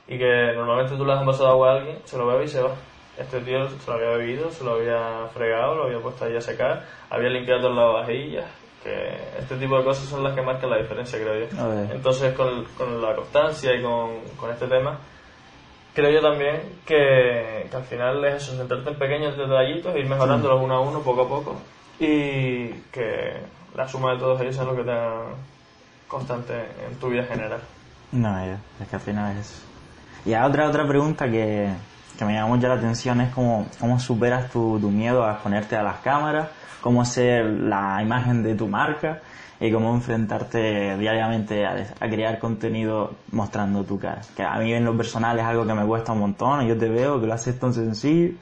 Y 0.09 0.18
que 0.18 0.52
normalmente 0.54 0.97
tú 0.97 1.04
le 1.04 1.12
das 1.12 1.20
un 1.20 1.26
vaso 1.26 1.44
de 1.44 1.50
agua 1.50 1.70
a 1.70 1.76
alguien, 1.76 1.99
se 2.04 2.18
lo 2.18 2.26
bebe 2.26 2.44
y 2.44 2.49
se 2.49 2.62
va. 2.62 2.73
Este 3.16 3.40
tío 3.40 3.68
se 3.68 3.90
lo 3.90 3.97
había 3.97 4.11
bebido, 4.16 4.50
se 4.50 4.64
lo 4.64 4.75
había 4.75 5.26
fregado, 5.32 5.76
lo 5.76 5.85
había 5.85 6.00
puesto 6.00 6.25
ahí 6.25 6.37
a 6.37 6.40
secar, 6.40 6.85
había 7.11 7.28
limpiado 7.28 7.61
todas 7.61 7.76
las 7.76 8.06
vajillas. 8.06 8.47
Que 8.82 9.38
este 9.38 9.56
tipo 9.56 9.76
de 9.76 9.84
cosas 9.84 10.04
son 10.04 10.25
las 10.25 10.34
que 10.34 10.42
marcan 10.42 10.70
la 10.70 10.78
diferencia, 10.78 11.18
creo 11.18 11.46
yo. 11.46 11.92
Entonces, 11.92 12.32
con, 12.34 12.64
con 12.78 13.02
la 13.02 13.14
constancia 13.14 13.75
y 13.75 13.82
con, 13.82 14.20
con 14.38 14.50
este 14.50 14.66
tema, 14.66 14.99
creo 15.94 16.10
yo 16.10 16.22
también 16.22 16.62
que, 16.87 17.66
que 17.70 17.76
al 17.76 17.84
final 17.84 18.25
es 18.25 18.42
eso, 18.42 18.56
centrarte 18.56 18.90
en 18.90 18.99
pequeños 18.99 19.37
detallitos, 19.37 19.94
ir 19.96 20.08
mejorándolos 20.08 20.62
uno 20.62 20.75
a 20.75 20.80
uno, 20.80 21.00
poco 21.00 21.22
a 21.22 21.28
poco, 21.28 21.56
y 21.99 22.68
que 22.90 23.42
la 23.75 23.87
suma 23.87 24.14
de 24.14 24.18
todos 24.18 24.40
ellos 24.40 24.56
es 24.56 24.64
lo 24.64 24.75
que 24.75 24.82
te 24.82 24.90
haga 24.90 25.25
constante 26.08 26.54
en 26.88 26.96
tu 26.99 27.08
vida 27.08 27.25
general. 27.25 27.60
No, 28.12 28.38
es 28.40 28.88
que 28.88 28.96
al 28.96 29.02
final 29.02 29.37
es 29.37 29.46
eso. 29.46 29.62
Y 30.25 30.34
a 30.34 30.46
otra, 30.46 30.68
otra 30.68 30.87
pregunta 30.87 31.30
que, 31.30 31.68
que 32.20 32.26
me 32.26 32.34
llama 32.34 32.48
mucho 32.54 32.68
la 32.68 32.74
atención 32.74 33.22
es 33.22 33.32
cómo, 33.32 33.66
cómo 33.80 33.98
superas 33.98 34.50
tu, 34.50 34.78
tu 34.78 34.90
miedo 34.90 35.24
a 35.24 35.32
exponerte 35.32 35.74
a 35.74 35.82
las 35.82 36.00
cámaras, 36.00 36.48
cómo 36.82 37.02
ser 37.06 37.46
la 37.46 38.02
imagen 38.02 38.42
de 38.42 38.54
tu 38.54 38.68
marca 38.68 39.22
y 39.58 39.72
cómo 39.72 39.94
enfrentarte 39.94 40.98
diariamente 40.98 41.64
a, 41.64 41.82
crear 41.98 42.38
contenido 42.38 43.12
mostrando 43.32 43.84
tu 43.84 43.98
cara. 43.98 44.20
Que 44.36 44.42
a 44.42 44.58
mí 44.58 44.70
en 44.70 44.84
lo 44.84 44.94
personal 44.94 45.38
es 45.38 45.46
algo 45.46 45.66
que 45.66 45.72
me 45.72 45.86
cuesta 45.86 46.12
un 46.12 46.20
montón 46.20 46.60
y 46.60 46.68
yo 46.68 46.76
te 46.76 46.90
veo 46.90 47.18
que 47.18 47.26
lo 47.26 47.32
haces 47.32 47.58
tan 47.58 47.72
sencillo 47.72 48.34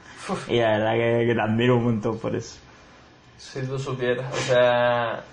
y 0.49 0.59
la 0.59 0.71
verdad 0.71 0.93
que, 0.95 1.27
que 1.27 1.33
te 1.33 1.41
admiro 1.41 1.77
un 1.77 1.85
montón 1.85 2.19
por 2.19 2.35
eso. 2.35 2.59
Si 3.37 3.61
tú 3.61 3.79
supieras, 3.79 4.25
o 4.33 4.41
sea, 4.41 5.23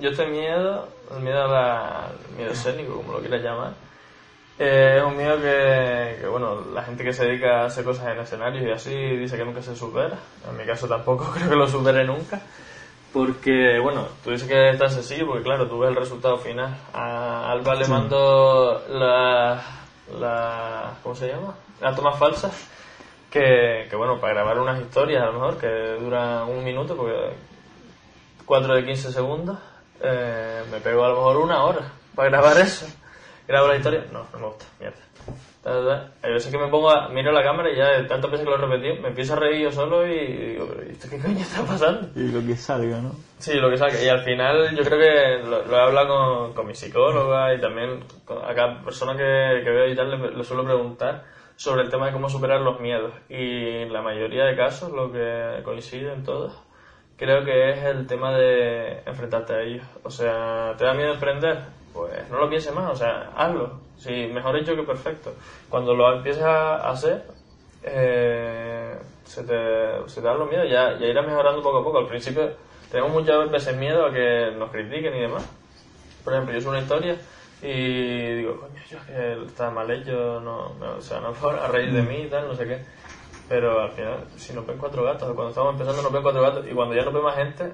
yo 0.00 0.10
este 0.10 0.26
miedo, 0.26 0.88
el 1.16 1.22
miedo 1.22 1.44
a 1.44 1.48
la, 1.48 2.08
el 2.28 2.36
miedo 2.38 2.50
escénico, 2.50 2.96
como 2.96 3.12
lo 3.12 3.20
quieras 3.20 3.40
llamar, 3.40 3.87
eh, 4.58 4.96
es 4.98 5.04
un 5.04 5.16
miedo 5.16 5.36
que, 5.36 6.18
que, 6.20 6.26
bueno, 6.26 6.64
la 6.74 6.82
gente 6.82 7.04
que 7.04 7.12
se 7.12 7.24
dedica 7.24 7.62
a 7.62 7.66
hacer 7.66 7.84
cosas 7.84 8.08
en 8.08 8.18
escenarios 8.18 8.64
y 8.64 8.70
así 8.70 9.16
dice 9.16 9.36
que 9.36 9.44
nunca 9.44 9.62
se 9.62 9.76
supera. 9.76 10.18
En 10.48 10.56
mi 10.56 10.64
caso 10.64 10.88
tampoco 10.88 11.30
creo 11.34 11.48
que 11.48 11.56
lo 11.56 11.68
supere 11.68 12.04
nunca. 12.04 12.40
Porque, 13.12 13.78
bueno, 13.78 14.06
tú 14.22 14.30
dices 14.30 14.48
que 14.48 14.70
es 14.70 14.78
tan 14.78 14.90
sencillo 14.90 15.26
porque, 15.26 15.42
claro, 15.42 15.66
tú 15.68 15.78
ves 15.78 15.90
el 15.90 15.96
resultado 15.96 16.38
final. 16.38 16.76
A 16.92 17.50
Alba 17.50 17.74
le 17.74 17.88
mando 17.88 18.82
la, 18.90 19.62
la, 20.18 20.94
¿cómo 21.02 21.14
se 21.14 21.28
llama? 21.28 21.54
Las 21.80 21.96
tomas 21.96 22.18
falsas. 22.18 22.52
Que, 23.30 23.86
que, 23.88 23.96
bueno, 23.96 24.20
para 24.20 24.34
grabar 24.34 24.58
unas 24.58 24.80
historias 24.80 25.22
a 25.22 25.26
lo 25.26 25.34
mejor 25.34 25.58
que 25.58 25.96
duran 26.00 26.48
un 26.48 26.64
minuto, 26.64 26.96
porque 26.96 27.34
4 28.44 28.74
de 28.74 28.84
15 28.84 29.12
segundos, 29.12 29.58
eh, 30.00 30.62
me 30.70 30.80
pego 30.80 31.04
a 31.04 31.08
lo 31.08 31.16
mejor 31.16 31.36
una 31.36 31.62
hora 31.64 31.92
para 32.14 32.30
grabar 32.30 32.58
eso. 32.58 32.86
Grabo 33.48 33.68
la 33.68 33.76
historia, 33.76 34.04
no, 34.12 34.26
no 34.30 34.38
me 34.38 34.46
gusta, 34.46 34.66
mierda. 34.78 34.98
Hay 36.22 36.32
veces 36.32 36.52
que 36.52 36.58
me 36.58 36.68
pongo 36.68 36.90
a, 36.90 37.08
miro 37.08 37.32
la 37.32 37.42
cámara 37.42 37.70
y 37.70 37.76
ya 37.76 37.88
de 37.88 38.04
tantas 38.04 38.30
veces 38.30 38.44
que 38.44 38.50
lo 38.50 38.56
he 38.56 38.68
repetido, 38.68 39.02
me 39.02 39.08
empiezo 39.08 39.32
a 39.32 39.36
reír 39.36 39.62
yo 39.62 39.72
solo 39.72 40.06
y 40.06 40.52
digo, 40.52 40.66
pero 40.68 40.82
¿esto 40.82 41.08
qué 41.10 41.18
coño 41.18 41.40
está 41.40 41.62
pasando? 41.62 42.08
Y 42.14 42.28
lo 42.30 42.46
que 42.46 42.56
salga, 42.56 43.00
¿no? 43.00 43.12
Sí, 43.38 43.54
lo 43.54 43.70
que 43.70 43.76
salga. 43.76 44.02
Y 44.02 44.08
al 44.08 44.20
final 44.20 44.76
yo 44.76 44.84
creo 44.84 44.98
que 44.98 45.48
lo, 45.48 45.64
lo 45.64 45.76
he 45.76 45.80
hablado 45.80 46.08
con, 46.08 46.54
con 46.54 46.66
mi 46.66 46.74
psicóloga 46.74 47.54
y 47.54 47.60
también 47.60 48.04
con, 48.24 48.38
a 48.38 48.54
cada 48.54 48.82
persona 48.82 49.12
que, 49.12 49.62
que 49.64 49.70
veo 49.70 49.88
y 49.88 49.96
tal 49.96 50.10
le, 50.10 50.30
le 50.30 50.44
suelo 50.44 50.64
preguntar 50.64 51.24
sobre 51.56 51.82
el 51.82 51.90
tema 51.90 52.06
de 52.06 52.12
cómo 52.12 52.28
superar 52.28 52.60
los 52.60 52.80
miedos. 52.80 53.12
Y 53.28 53.82
en 53.82 53.92
la 53.92 54.00
mayoría 54.02 54.44
de 54.44 54.56
casos, 54.56 54.92
lo 54.92 55.10
que 55.10 55.62
coincide 55.64 56.12
en 56.12 56.22
todos, 56.22 56.52
creo 57.16 57.44
que 57.44 57.70
es 57.70 57.84
el 57.84 58.06
tema 58.06 58.36
de 58.36 59.02
enfrentarte 59.06 59.52
a 59.54 59.62
ellos. 59.62 59.84
O 60.02 60.10
sea, 60.10 60.74
¿te 60.78 60.84
da 60.84 60.94
miedo 60.94 61.12
emprender? 61.12 61.77
Pues 61.92 62.28
no 62.30 62.38
lo 62.38 62.48
pienses 62.48 62.74
más, 62.74 62.92
o 62.92 62.96
sea, 62.96 63.32
hazlo. 63.36 63.80
Sí, 63.96 64.30
mejor 64.32 64.56
hecho 64.56 64.76
que 64.76 64.82
perfecto. 64.82 65.34
Cuando 65.68 65.94
lo 65.94 66.12
empiezas 66.12 66.44
a 66.44 66.90
hacer, 66.90 67.24
eh, 67.82 68.96
se, 69.24 69.42
te, 69.42 70.08
se 70.08 70.20
te 70.20 70.26
dan 70.26 70.38
los 70.38 70.48
miedos, 70.48 70.68
ya, 70.70 70.98
ya 70.98 71.06
irá 71.06 71.22
mejorando 71.22 71.62
poco 71.62 71.78
a 71.78 71.84
poco. 71.84 71.98
Al 71.98 72.06
principio 72.06 72.52
tenemos 72.90 73.12
muchas 73.12 73.50
veces 73.50 73.76
miedo 73.76 74.06
a 74.06 74.12
que 74.12 74.52
nos 74.56 74.70
critiquen 74.70 75.14
y 75.16 75.20
demás. 75.20 75.44
Por 76.24 76.32
ejemplo, 76.32 76.54
yo 76.54 76.60
subo 76.60 76.70
una 76.70 76.80
historia 76.80 77.16
y 77.62 78.34
digo, 78.34 78.60
coño, 78.60 78.80
yo 78.88 78.98
que 79.06 79.46
está 79.46 79.70
mal 79.70 79.90
hecho, 79.90 80.40
no, 80.40 80.74
no, 80.74 80.96
o 80.96 81.00
sea, 81.00 81.20
no 81.20 81.34
a 81.48 81.68
reír 81.68 81.92
de 81.92 82.02
mí 82.02 82.22
y 82.22 82.28
tal, 82.28 82.46
no 82.46 82.54
sé 82.54 82.66
qué. 82.66 82.84
Pero 83.48 83.80
al 83.80 83.90
final, 83.92 84.24
si 84.36 84.52
nos 84.52 84.66
ven 84.66 84.78
cuatro 84.78 85.02
gatos, 85.02 85.32
cuando 85.34 85.48
estamos 85.48 85.72
empezando 85.72 86.02
nos 86.02 86.12
ven 86.12 86.22
cuatro 86.22 86.42
gatos, 86.42 86.66
y 86.70 86.74
cuando 86.74 86.94
ya 86.94 87.04
nos 87.04 87.14
ve 87.14 87.20
más 87.20 87.36
gente, 87.36 87.72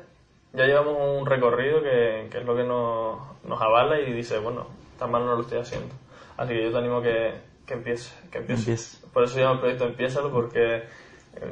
ya 0.54 0.64
llevamos 0.66 0.96
un 1.20 1.26
recorrido 1.26 1.82
que, 1.82 2.28
que 2.30 2.38
es 2.38 2.44
lo 2.44 2.56
que 2.56 2.64
nos, 2.64 3.18
nos 3.44 3.60
avala 3.60 4.00
y 4.00 4.12
dice, 4.12 4.38
bueno, 4.38 4.66
tan 4.98 5.10
mal 5.10 5.24
no 5.26 5.34
lo 5.34 5.42
estoy 5.42 5.58
haciendo. 5.58 5.94
Así 6.36 6.52
que 6.54 6.64
yo 6.64 6.72
te 6.72 6.78
animo 6.78 7.02
que, 7.02 7.34
que 7.66 7.74
empieces, 7.74 8.14
que 8.30 8.38
empieces. 8.38 8.66
Empieza. 8.66 9.12
Por 9.12 9.24
eso 9.24 9.34
se 9.34 9.40
llama 9.40 9.54
el 9.54 9.58
proyecto 9.60 9.84
Empiézalo, 9.86 10.32
porque 10.32 10.76
eh, 10.76 10.82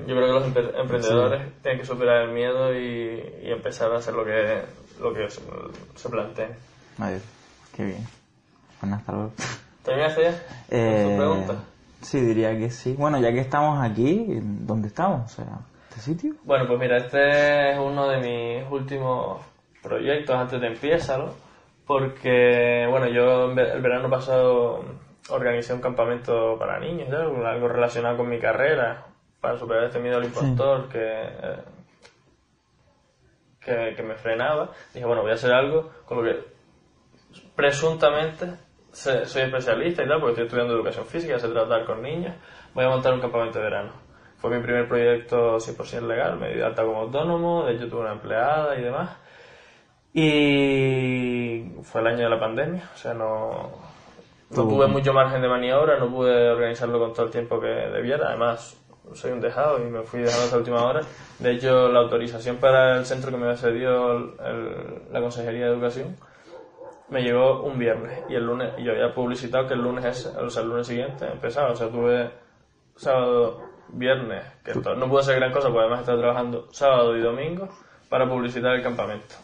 yo 0.07 0.17
creo 0.17 0.27
que 0.27 0.33
los 0.33 0.47
empre- 0.47 0.81
emprendedores 0.81 1.43
tienen 1.63 1.81
que 1.81 1.87
superar 1.87 2.23
el 2.23 2.31
miedo 2.33 2.75
y, 2.75 3.23
y 3.45 3.51
empezar 3.51 3.93
a 3.93 3.99
hacer 3.99 4.15
lo 4.15 4.25
que, 4.25 4.63
lo 5.01 5.13
que 5.15 5.29
se, 5.31 5.41
se 5.97 6.09
planteen. 6.09 6.51
Adiós. 6.99 7.23
Qué 7.77 7.85
bien. 7.85 8.07
Bueno, 8.81 8.97
hasta 8.97 9.13
luego. 9.13 9.33
¿Terminaste 9.85 10.23
ya? 10.23 10.31
¿Con 10.31 10.39
Eh, 10.71 11.05
tu 11.11 11.17
pregunta? 11.17 11.65
sí, 12.03 12.21
diría 12.21 12.59
que 12.59 12.71
sí. 12.71 12.95
Bueno, 12.99 13.19
ya 13.21 13.33
que 13.33 13.41
estamos 13.41 13.81
aquí, 13.83 14.27
¿dónde 14.41 14.89
estamos? 14.89 15.31
O 15.33 15.35
sea, 15.37 15.47
¿este 15.93 16.01
sitio? 16.01 16.35
Bueno, 16.45 16.67
pues 16.67 16.79
mira, 16.79 16.97
este 16.97 17.73
es 17.73 17.79
uno 17.79 18.09
de 18.09 18.19
mis 18.19 18.71
últimos 18.71 19.43
proyectos 19.83 20.35
antes 20.35 20.59
de 20.61 20.69
Empiézalo, 20.69 21.35
porque, 21.87 22.87
bueno, 22.89 23.09
yo 23.09 23.51
el 23.51 23.83
verano 23.83 24.09
pasado 24.09 24.85
organicé 25.29 25.75
un 25.75 25.83
campamento 25.83 26.57
para 26.59 26.79
niños, 26.81 27.13
algo 27.13 27.69
relacionado 27.69 28.17
con 28.17 28.31
mi 28.31 28.39
carrera, 28.39 29.07
para 29.41 29.59
superar 29.59 29.85
este 29.85 29.99
miedo 29.99 30.17
al 30.17 30.25
impostor 30.25 30.89
que, 30.89 30.99
eh, 30.99 31.57
que, 33.61 33.95
que 33.95 34.03
me 34.03 34.15
frenaba. 34.15 34.71
Dije, 34.95 35.05
bueno, 35.05 35.23
voy 35.23 35.33
a 35.33 35.35
hacer 35.35 35.53
algo 35.53 35.91
con 36.07 36.19
lo 36.19 36.25
que 36.25 36.41
presuntamente 37.55 38.47
soy 38.93 39.43
especialista 39.43 40.05
y 40.05 40.09
tal, 40.09 40.21
porque 40.21 40.33
estoy 40.33 40.47
estudiando 40.47 40.75
educación 40.75 41.05
física, 41.05 41.39
sé 41.39 41.49
tratar 41.49 41.85
con 41.85 42.01
niños, 42.01 42.35
voy 42.73 42.85
a 42.85 42.89
montar 42.89 43.13
un 43.13 43.21
campamento 43.21 43.59
de 43.59 43.65
verano. 43.65 44.02
Fue 44.43 44.51
mi 44.51 44.61
primer 44.61 44.89
proyecto 44.89 45.59
100% 45.59 46.09
legal, 46.09 46.37
me 46.37 46.49
di 46.49 46.57
de 46.57 46.65
alta 46.65 46.85
como 46.85 47.03
autónomo, 47.03 47.65
de 47.65 47.75
hecho 47.75 47.89
tuve 47.89 48.01
una 48.01 48.15
empleada 48.15 48.77
y 48.77 48.83
demás. 48.83 49.11
Y 50.13 51.83
fue 51.85 52.01
el 52.01 52.09
año 52.09 52.25
de 52.25 52.29
la 52.29 52.41
pandemia, 52.41 52.91
o 52.93 52.99
sea, 52.99 53.15
no, 53.15 53.71
no 54.51 54.69
tuve 54.69 54.89
mucho 54.89 55.13
margen 55.13 55.41
de 55.43 55.49
maniobra, 55.49 55.97
no 55.97 56.11
pude 56.11 56.51
organizarlo 56.51 56.99
con 56.99 57.13
todo 57.13 57.27
el 57.27 57.31
tiempo 57.31 57.61
que 57.61 57.69
debiera. 57.69 58.31
Además, 58.31 58.77
soy 59.15 59.31
un 59.31 59.41
dejado 59.41 59.79
y 59.79 59.89
me 59.89 60.03
fui 60.03 60.23
dejando 60.23 60.45
hasta 60.47 60.57
última 60.57 60.83
hora. 60.87 61.03
De 61.39 61.53
hecho, 61.53 61.89
la 61.93 62.01
autorización 62.01 62.57
para 62.57 62.99
el 62.99 63.07
centro 63.07 63.31
que 63.31 63.37
me 63.37 63.57
cedido 63.57 64.19
la 65.09 65.21
Consejería 65.21 65.67
de 65.67 65.73
Educación 65.73 66.17
me 67.11 67.23
llegó 67.23 67.63
un 67.63 67.79
viernes 67.79 68.25
y 68.29 68.35
el 68.35 68.45
lunes 68.45 68.73
y 68.77 68.83
yo 68.83 68.91
había 68.91 69.15
publicitado 69.15 69.69
que 69.69 69.75
el 69.75 69.83
lunes 69.83 70.05
ese, 70.05 70.37
o 70.37 70.51
sea, 70.51 70.65
el 70.65 70.69
lunes 70.69 70.89
siguiente 70.89 71.27
empezaba. 71.31 71.71
O 71.71 71.77
sea, 71.77 71.89
tuve 71.89 72.29
sábado, 72.97 73.72
viernes, 73.93 74.45
que 74.65 74.75
no 74.75 75.09
pude 75.09 75.21
hacer 75.21 75.37
gran 75.37 75.53
cosa 75.53 75.69
porque 75.69 75.81
además 75.81 76.01
estaba 76.01 76.19
trabajando 76.19 76.69
sábado 76.73 77.17
y 77.17 77.21
domingo 77.21 77.69
para 78.09 78.29
publicitar 78.29 78.75
el 78.75 78.83
campamento. 78.83 79.35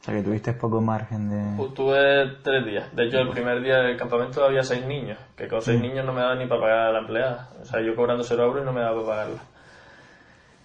O 0.00 0.04
sea, 0.04 0.14
que 0.14 0.22
tuviste 0.22 0.52
poco 0.52 0.80
margen 0.80 1.30
de... 1.30 1.56
Pues 1.56 1.74
tuve 1.74 2.26
tres 2.42 2.66
días. 2.66 2.94
De 2.94 3.04
hecho, 3.04 3.18
el 3.18 3.28
primer 3.28 3.62
día 3.62 3.78
del 3.78 3.96
campamento 3.96 4.44
había 4.44 4.64
seis 4.64 4.84
niños, 4.84 5.16
que 5.36 5.46
con 5.46 5.62
seis 5.62 5.80
niños 5.80 6.04
no 6.04 6.12
me 6.12 6.20
daba 6.20 6.34
ni 6.34 6.46
para 6.46 6.60
pagar 6.60 6.78
a 6.88 6.92
la 6.92 6.98
empleada. 6.98 7.50
O 7.60 7.64
sea, 7.64 7.80
yo 7.80 7.94
cobrando 7.94 8.24
cero 8.24 8.44
euros 8.44 8.62
y 8.62 8.66
no 8.66 8.72
me 8.72 8.80
daba 8.80 8.96
para 8.96 9.06
pagarla. 9.06 9.40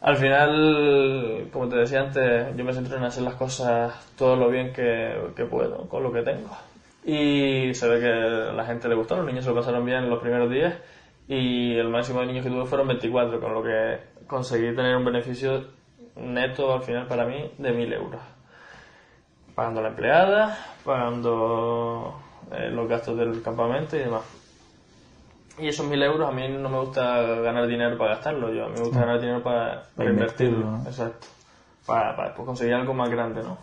Al 0.02 0.18
final, 0.18 1.50
como 1.54 1.70
te 1.70 1.76
decía 1.76 2.02
antes, 2.02 2.56
yo 2.56 2.64
me 2.64 2.74
centro 2.74 2.98
en 2.98 3.04
hacer 3.04 3.24
las 3.24 3.36
cosas 3.36 3.94
todo 4.16 4.36
lo 4.36 4.50
bien 4.50 4.74
que, 4.74 5.16
que 5.36 5.46
puedo, 5.46 5.88
con 5.88 6.02
lo 6.02 6.12
que 6.12 6.24
tengo. 6.24 6.50
Y 7.06 7.74
se 7.76 7.88
ve 7.88 8.00
que 8.00 8.12
a 8.12 8.54
la 8.54 8.66
gente 8.66 8.88
le 8.88 8.96
gustó, 8.96 9.18
los 9.18 9.26
niños 9.26 9.44
se 9.44 9.52
lo 9.52 9.56
pasaron 9.56 9.86
bien 9.86 10.00
en 10.00 10.10
los 10.10 10.20
primeros 10.20 10.50
días 10.50 10.74
y 11.28 11.76
el 11.76 11.90
máximo 11.90 12.22
de 12.22 12.28
niños 12.28 12.46
que 12.46 12.52
tuve 12.52 12.66
fueron 12.66 12.88
24, 12.88 13.40
con 13.40 13.54
lo 13.54 13.64
que 13.64 14.00
conseguí 14.28 14.76
tener 14.76 14.96
un 14.96 15.06
beneficio 15.06 15.66
neto 16.16 16.74
al 16.74 16.82
final 16.82 17.08
para 17.08 17.26
mí 17.26 17.52
de 17.58 17.72
1000 17.72 17.94
euros 17.94 18.22
pagando 19.58 19.80
a 19.80 19.84
la 19.84 19.90
empleada, 19.90 20.56
pagando 20.86 22.14
eh, 22.52 22.70
los 22.70 22.88
gastos 22.88 23.18
del 23.18 23.42
campamento 23.42 23.96
y 23.96 24.02
demás. 24.02 24.22
Y 25.58 25.68
esos 25.68 25.88
mil 25.88 26.04
euros 26.04 26.30
a 26.30 26.32
mí 26.32 26.48
no 26.48 26.70
me 26.70 26.78
gusta 26.78 27.22
ganar 27.22 27.66
dinero 27.66 27.98
para 27.98 28.12
gastarlo, 28.12 28.54
yo 28.54 28.66
a 28.66 28.70
mí 28.70 28.76
me 28.76 28.82
gusta 28.82 29.00
ganar 29.00 29.20
dinero 29.20 29.42
para, 29.42 29.86
para 29.96 30.12
invertirlo, 30.12 30.78
exacto, 30.86 31.26
para, 31.88 32.16
para 32.16 32.28
después 32.28 32.46
conseguir 32.46 32.76
algo 32.76 32.94
más 32.94 33.10
grande, 33.10 33.42
¿no? 33.42 33.58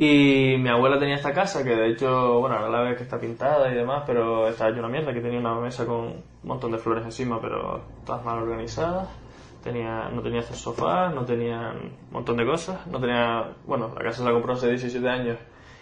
Y 0.00 0.54
mi 0.58 0.68
abuela 0.68 0.96
tenía 1.00 1.16
esta 1.16 1.34
casa 1.34 1.64
que 1.64 1.74
de 1.74 1.88
hecho, 1.88 2.38
bueno, 2.38 2.54
ahora 2.54 2.70
la 2.70 2.82
ves 2.82 2.96
que 2.96 3.02
está 3.02 3.18
pintada 3.18 3.68
y 3.68 3.74
demás, 3.74 4.04
pero 4.06 4.46
estaba 4.46 4.70
hecha 4.70 4.78
una 4.78 4.88
mierda, 4.88 5.12
que 5.12 5.20
tenía 5.20 5.40
una 5.40 5.56
mesa 5.56 5.86
con 5.86 5.96
un 5.96 6.22
montón 6.44 6.70
de 6.70 6.78
flores 6.78 7.04
encima, 7.04 7.40
pero 7.40 7.82
todas 8.06 8.24
mal 8.24 8.38
organizadas. 8.38 9.08
Tenía, 9.64 10.08
no 10.08 10.22
tenía 10.22 10.42
sofás, 10.42 11.12
no 11.12 11.24
tenía 11.24 11.72
un 11.72 12.12
montón 12.12 12.36
de 12.36 12.46
cosas, 12.46 12.86
no 12.86 13.00
tenía, 13.00 13.56
bueno, 13.66 13.92
la 13.92 14.02
casa 14.04 14.18
se 14.18 14.24
la 14.24 14.30
compró 14.30 14.52
hace 14.52 14.68
17 14.68 15.08
años 15.08 15.36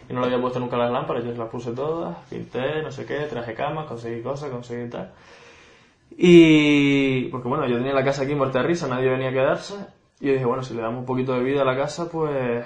y 0.09 0.15
no 0.15 0.21
le 0.21 0.29
había 0.29 0.41
puesto 0.41 0.61
nunca 0.61 0.79
las 0.79 0.91
lámparas, 0.91 1.23
yo 1.23 1.33
las 1.33 1.51
puse 1.51 1.73
todas, 1.73 2.17
pinté, 2.31 2.83
no 2.83 2.91
sé 2.91 3.05
qué, 3.05 3.19
traje 3.27 3.53
camas, 3.53 3.85
conseguí 3.85 4.23
cosas, 4.23 4.49
conseguí 4.49 4.89
tal. 4.89 5.13
Y 6.11 7.29
porque 7.29 7.49
bueno, 7.49 7.67
yo 7.67 7.77
tenía 7.77 7.93
la 7.93 8.03
casa 8.03 8.23
aquí 8.23 8.35
muerta 8.35 8.61
de 8.63 8.69
risa, 8.69 8.89
nadie 8.89 9.11
venía 9.11 9.29
a 9.29 9.33
quedarse. 9.33 9.75
Y 10.21 10.29
yo 10.29 10.33
dije, 10.33 10.47
bueno, 10.47 10.63
si 10.63 10.73
le 10.73 10.81
damos 10.81 11.01
un 11.01 11.07
poquito 11.07 11.35
de 11.35 11.43
vida 11.43 11.61
a 11.61 11.65
la 11.67 11.77
casa, 11.77 12.09
pues 12.11 12.65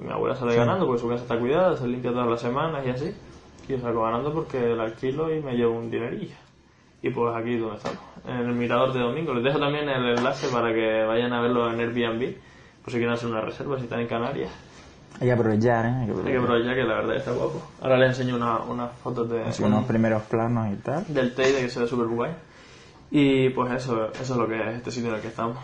mi 0.00 0.10
abuela 0.10 0.34
sale 0.36 0.54
ganando, 0.56 0.86
porque 0.86 1.00
su 1.02 1.08
casa 1.08 1.22
está 1.22 1.38
cuidada, 1.38 1.76
se 1.76 1.86
limpia 1.88 2.10
todas 2.12 2.28
las 2.28 2.40
semanas 2.40 2.86
y 2.86 2.90
así. 2.90 3.14
Y 3.68 3.72
yo 3.72 3.80
salgo 3.80 4.02
ganando 4.04 4.32
porque 4.32 4.60
la 4.74 4.84
alquilo 4.84 5.34
y 5.34 5.40
me 5.40 5.54
llevo 5.56 5.74
un 5.78 5.90
dinerillo. 5.90 6.34
Y 7.02 7.10
pues 7.10 7.34
aquí 7.36 7.56
donde 7.56 7.76
estamos, 7.76 7.98
en 8.26 8.36
el 8.36 8.54
Mirador 8.54 8.92
de 8.92 9.00
Domingo. 9.00 9.32
Les 9.34 9.44
dejo 9.44 9.58
también 9.60 9.88
el 9.88 10.16
enlace 10.18 10.48
para 10.48 10.72
que 10.72 11.04
vayan 11.04 11.32
a 11.32 11.40
verlo 11.40 11.70
en 11.72 11.78
Airbnb, 11.80 12.34
por 12.82 12.92
si 12.92 12.98
quieren 12.98 13.14
hacer 13.14 13.28
una 13.30 13.40
reserva, 13.40 13.76
si 13.78 13.84
están 13.84 14.00
en 14.00 14.06
Canarias. 14.08 14.50
Hay 15.20 15.26
que 15.28 15.32
aprovechar, 15.32 15.84
¿eh? 15.86 15.88
Hay 15.88 15.94
que 15.94 16.00
Hay 16.00 16.06
que 16.06 16.12
aprovechar. 16.12 16.42
aprovechar 16.44 16.74
que 16.76 16.82
la 16.84 16.94
verdad 16.94 17.16
está 17.16 17.32
guapo. 17.32 17.62
Ahora 17.82 17.98
les 17.98 18.08
enseño 18.18 18.36
una- 18.36 18.58
unas 18.60 18.92
fotos 18.98 19.28
de, 19.30 19.42
Así 19.44 19.62
unos 19.62 19.84
primeros 19.84 20.22
planos 20.24 20.72
y 20.72 20.76
tal. 20.76 21.04
del 21.08 21.34
Teide 21.34 21.60
que 21.60 21.68
se 21.68 21.80
ve 21.80 21.86
súper 21.86 22.06
guay. 22.06 22.32
Y 23.10 23.48
pues 23.50 23.72
eso, 23.72 24.10
eso 24.12 24.20
es 24.34 24.36
lo 24.38 24.46
que 24.46 24.60
es 24.60 24.76
este 24.76 24.90
sitio 24.90 25.10
en 25.10 25.16
el 25.16 25.20
que 25.22 25.28
estamos. 25.28 25.56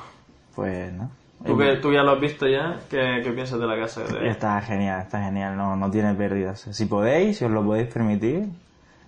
Pues, 0.55 0.93
¿no? 0.93 1.11
Tú, 1.45 1.59
que, 1.59 1.77
tú 1.77 1.93
ya 1.93 2.03
lo 2.03 2.13
has 2.13 2.21
visto 2.21 2.47
ya, 2.47 2.81
¿qué, 2.89 3.21
qué 3.23 3.31
piensas 3.33 3.59
de 3.59 3.67
la 3.67 3.77
casa? 3.77 4.03
De... 4.05 4.29
Está 4.29 4.61
genial, 4.63 5.03
está 5.03 5.23
genial, 5.23 5.57
no, 5.57 5.77
no 5.77 5.91
tiene 5.91 6.15
pérdidas. 6.15 6.61
Si 6.71 6.87
podéis, 6.87 7.39
si 7.39 7.45
os 7.45 7.51
lo 7.51 7.63
podéis 7.63 7.89
permitir, 7.89 8.49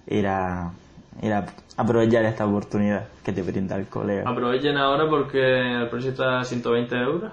ir 0.07 0.27
a, 0.27 0.71
ir 1.23 1.33
a 1.33 1.47
aprovechar 1.77 2.25
esta 2.25 2.47
oportunidad 2.47 3.09
que 3.25 3.33
te 3.33 3.43
brinda 3.43 3.77
el 3.77 3.87
colega. 3.87 4.29
Aprovechen 4.29 4.77
ahora 4.77 5.09
porque 5.09 5.41
el 5.83 5.89
precio 5.89 6.11
está 6.11 6.41
a 6.41 6.45
120 6.45 6.95
euros, 6.97 7.33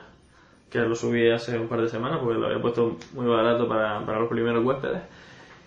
que 0.69 0.79
lo 0.79 0.95
subí 0.95 1.29
hace 1.29 1.57
un 1.57 1.67
par 1.67 1.81
de 1.81 1.89
semanas 1.89 2.19
porque 2.21 2.39
lo 2.39 2.47
había 2.47 2.61
puesto 2.61 2.97
muy 3.13 3.25
barato 3.25 3.67
para, 3.67 4.05
para 4.05 4.19
los 4.19 4.29
primeros 4.29 4.63
huéspedes. 4.65 5.01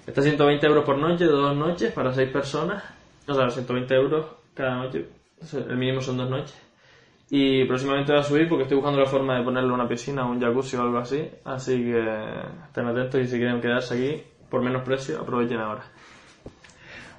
Está 0.07 0.21
a 0.21 0.25
120 0.25 0.67
euros 0.67 0.85
por 0.85 0.99
noche, 0.99 1.25
dos 1.25 1.57
noches 1.57 1.93
para 1.93 2.13
seis 2.13 2.31
personas. 2.31 2.83
O 3.27 3.35
sea, 3.35 3.51
120 3.51 3.95
euros 3.95 4.27
cada 4.55 4.77
noche. 4.77 5.09
El 5.53 5.77
mínimo 5.77 6.01
son 6.01 6.17
dos 6.17 6.31
noches. 6.31 6.66
Y 7.31 7.65
próximamente 7.65 8.13
va 8.13 8.21
a 8.21 8.23
subir 8.23 8.49
porque 8.49 8.63
estoy 8.63 8.77
buscando 8.77 9.01
la 9.01 9.07
forma 9.07 9.37
de 9.37 9.43
ponerle 9.45 9.73
una 9.73 9.89
piscina, 9.89 10.25
un 10.25 10.41
jacuzzi 10.41 10.77
o 10.77 10.83
algo 10.83 10.99
así. 10.99 11.29
Así 11.45 11.77
que 11.83 11.99
estén 12.69 12.87
atentos 12.87 13.21
y 13.21 13.27
si 13.27 13.37
quieren 13.39 13.61
quedarse 13.61 13.95
aquí 13.95 14.23
por 14.49 14.63
menos 14.63 14.83
precio, 14.85 15.21
aprovechen 15.21 15.59
ahora. 15.59 15.83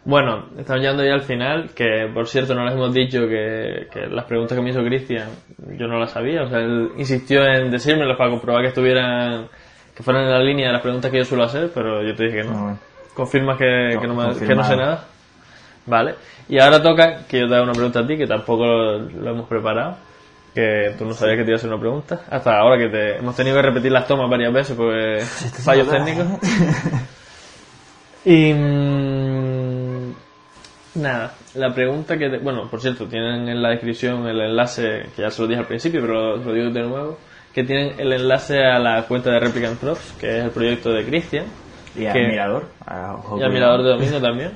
Bueno, 0.05 0.45
estamos 0.57 0.81
llegando 0.81 1.03
ya 1.03 1.13
al 1.13 1.21
final, 1.23 1.71
que 1.75 2.09
por 2.13 2.27
cierto 2.27 2.55
no 2.55 2.63
les 2.63 2.73
hemos 2.75 2.93
dicho 2.93 3.27
que, 3.27 3.87
que 3.91 4.07
las 4.07 4.23
preguntas 4.23 4.57
que 4.57 4.63
me 4.63 4.69
hizo 4.69 4.81
Cristian 4.81 5.27
yo 5.77 5.87
no 5.87 5.99
las 5.99 6.11
sabía, 6.11 6.43
o 6.43 6.47
sea, 6.47 6.59
él 6.59 6.91
insistió 6.97 7.43
en 7.45 7.69
decírmelas 7.69 8.17
para 8.17 8.29
comprobar 8.29 8.61
que 8.61 8.69
estuvieran, 8.69 9.49
que 9.93 10.03
fueran 10.03 10.23
en 10.23 10.31
la 10.31 10.39
línea 10.39 10.67
de 10.67 10.73
las 10.73 10.81
preguntas 10.81 11.11
que 11.11 11.17
yo 11.17 11.25
suelo 11.25 11.43
hacer, 11.43 11.71
pero 11.73 12.01
yo 12.03 12.15
te 12.15 12.23
dije 12.23 12.37
que 12.37 12.43
no. 12.47 12.53
Bueno. 12.53 12.79
¿Confirmas 13.13 13.57
que, 13.57 13.89
No, 13.95 13.99
que, 14.01 14.07
no 14.07 14.13
me- 14.15 14.39
que 14.47 14.55
no 14.55 14.63
sé 14.63 14.77
nada? 14.77 15.03
Vale. 15.87 16.15
Y 16.49 16.59
ahora 16.59 16.81
toca 16.83 17.25
que 17.27 17.39
yo 17.39 17.47
te 17.47 17.53
haga 17.55 17.63
una 17.63 17.71
pregunta 17.73 17.99
a 18.01 18.07
ti, 18.07 18.15
que 18.17 18.27
tampoco 18.27 18.65
lo, 18.65 18.99
lo 18.99 19.31
hemos 19.31 19.47
preparado, 19.47 19.97
que 20.53 20.93
tú 20.97 21.05
no 21.05 21.13
sabías 21.13 21.37
que 21.37 21.43
te 21.43 21.49
iba 21.51 21.55
a 21.55 21.57
hacer 21.57 21.69
una 21.71 21.79
pregunta, 21.79 22.21
hasta 22.29 22.57
ahora 22.59 22.77
que 22.77 22.89
te 22.89 23.17
hemos 23.17 23.35
tenido 23.35 23.55
que 23.55 23.61
repetir 23.63 23.91
las 23.91 24.05
tomas 24.07 24.29
varias 24.29 24.53
veces 24.53 24.75
porque 24.77 25.19
fallos 25.63 25.89
técnicos. 25.89 26.25
Y 28.25 28.53
mm, 28.53 30.11
nada, 30.95 31.33
la 31.55 31.73
pregunta 31.73 32.17
que... 32.17 32.29
te- 32.29 32.39
bueno, 32.39 32.69
por 32.69 32.81
cierto, 32.81 33.05
tienen 33.07 33.47
en 33.47 33.61
la 33.61 33.69
descripción 33.69 34.27
el 34.27 34.41
enlace, 34.41 35.05
que 35.15 35.21
ya 35.21 35.31
se 35.31 35.41
lo 35.41 35.47
dije 35.47 35.61
al 35.61 35.67
principio, 35.67 36.01
pero 36.01 36.35
lo, 36.35 36.43
lo 36.43 36.53
digo 36.53 36.69
de 36.71 36.81
nuevo, 36.83 37.17
que 37.53 37.63
tienen 37.63 37.93
el 37.99 38.11
enlace 38.13 38.59
a 38.65 38.79
la 38.79 39.03
cuenta 39.03 39.31
de 39.31 39.39
Replicant 39.39 39.79
Props, 39.79 40.13
que 40.19 40.39
es 40.39 40.43
el 40.45 40.51
proyecto 40.51 40.91
de 40.91 41.05
Cristian. 41.05 41.45
y 41.95 42.05
al 42.05 42.13
que- 42.13 42.27
mirador. 42.27 42.65
y 43.39 43.43
al 43.43 43.51
mirador 43.53 43.83
de 43.83 43.89
domingo 43.91 44.19
también. 44.19 44.51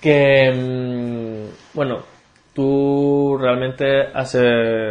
Que, 0.00 0.50
mm, 0.52 1.74
bueno, 1.76 1.98
tú 2.54 3.38
realmente 3.40 4.08
hace 4.14 4.40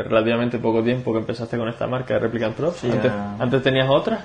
relativamente 0.03 0.59
poco 0.59 0.83
tiempo 0.83 1.11
que 1.11 1.19
empezaste 1.19 1.57
con 1.57 1.67
esta 1.69 1.87
marca 1.87 2.13
de 2.13 2.19
Replicant 2.19 2.55
Props. 2.55 2.77
Sí, 2.77 2.91
antes, 3.39 3.63
tenías 3.63 3.89
otra. 3.89 4.21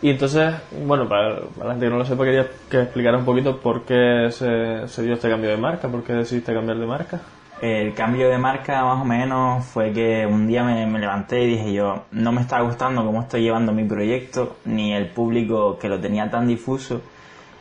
Y 0.00 0.10
entonces, 0.10 0.54
bueno, 0.84 1.08
para, 1.08 1.40
para 1.56 1.66
la 1.66 1.70
gente 1.72 1.86
que 1.86 1.90
no 1.90 1.98
lo 1.98 2.04
sepa, 2.04 2.24
quería 2.24 2.46
que 2.70 2.82
explicara 2.82 3.18
un 3.18 3.24
poquito 3.24 3.58
por 3.58 3.82
qué 3.82 4.28
se, 4.30 4.86
se 4.86 5.02
dio 5.02 5.14
este 5.14 5.28
cambio 5.28 5.50
de 5.50 5.56
marca, 5.56 5.88
por 5.88 6.04
qué 6.04 6.12
decidiste 6.12 6.54
cambiar 6.54 6.78
de 6.78 6.86
marca. 6.86 7.20
El 7.60 7.92
cambio 7.94 8.28
de 8.28 8.38
marca 8.38 8.84
más 8.84 9.02
o 9.02 9.04
menos 9.04 9.64
fue 9.64 9.92
que 9.92 10.24
un 10.24 10.46
día 10.46 10.62
me, 10.62 10.86
me 10.86 11.00
levanté 11.00 11.42
y 11.42 11.48
dije 11.48 11.72
yo, 11.72 12.04
no 12.12 12.30
me 12.30 12.42
está 12.42 12.60
gustando 12.60 13.04
cómo 13.04 13.22
estoy 13.22 13.42
llevando 13.42 13.72
mi 13.72 13.82
proyecto, 13.82 14.58
ni 14.64 14.92
el 14.92 15.08
público 15.08 15.76
que 15.76 15.88
lo 15.88 15.98
tenía 15.98 16.30
tan 16.30 16.46
difuso. 16.46 17.00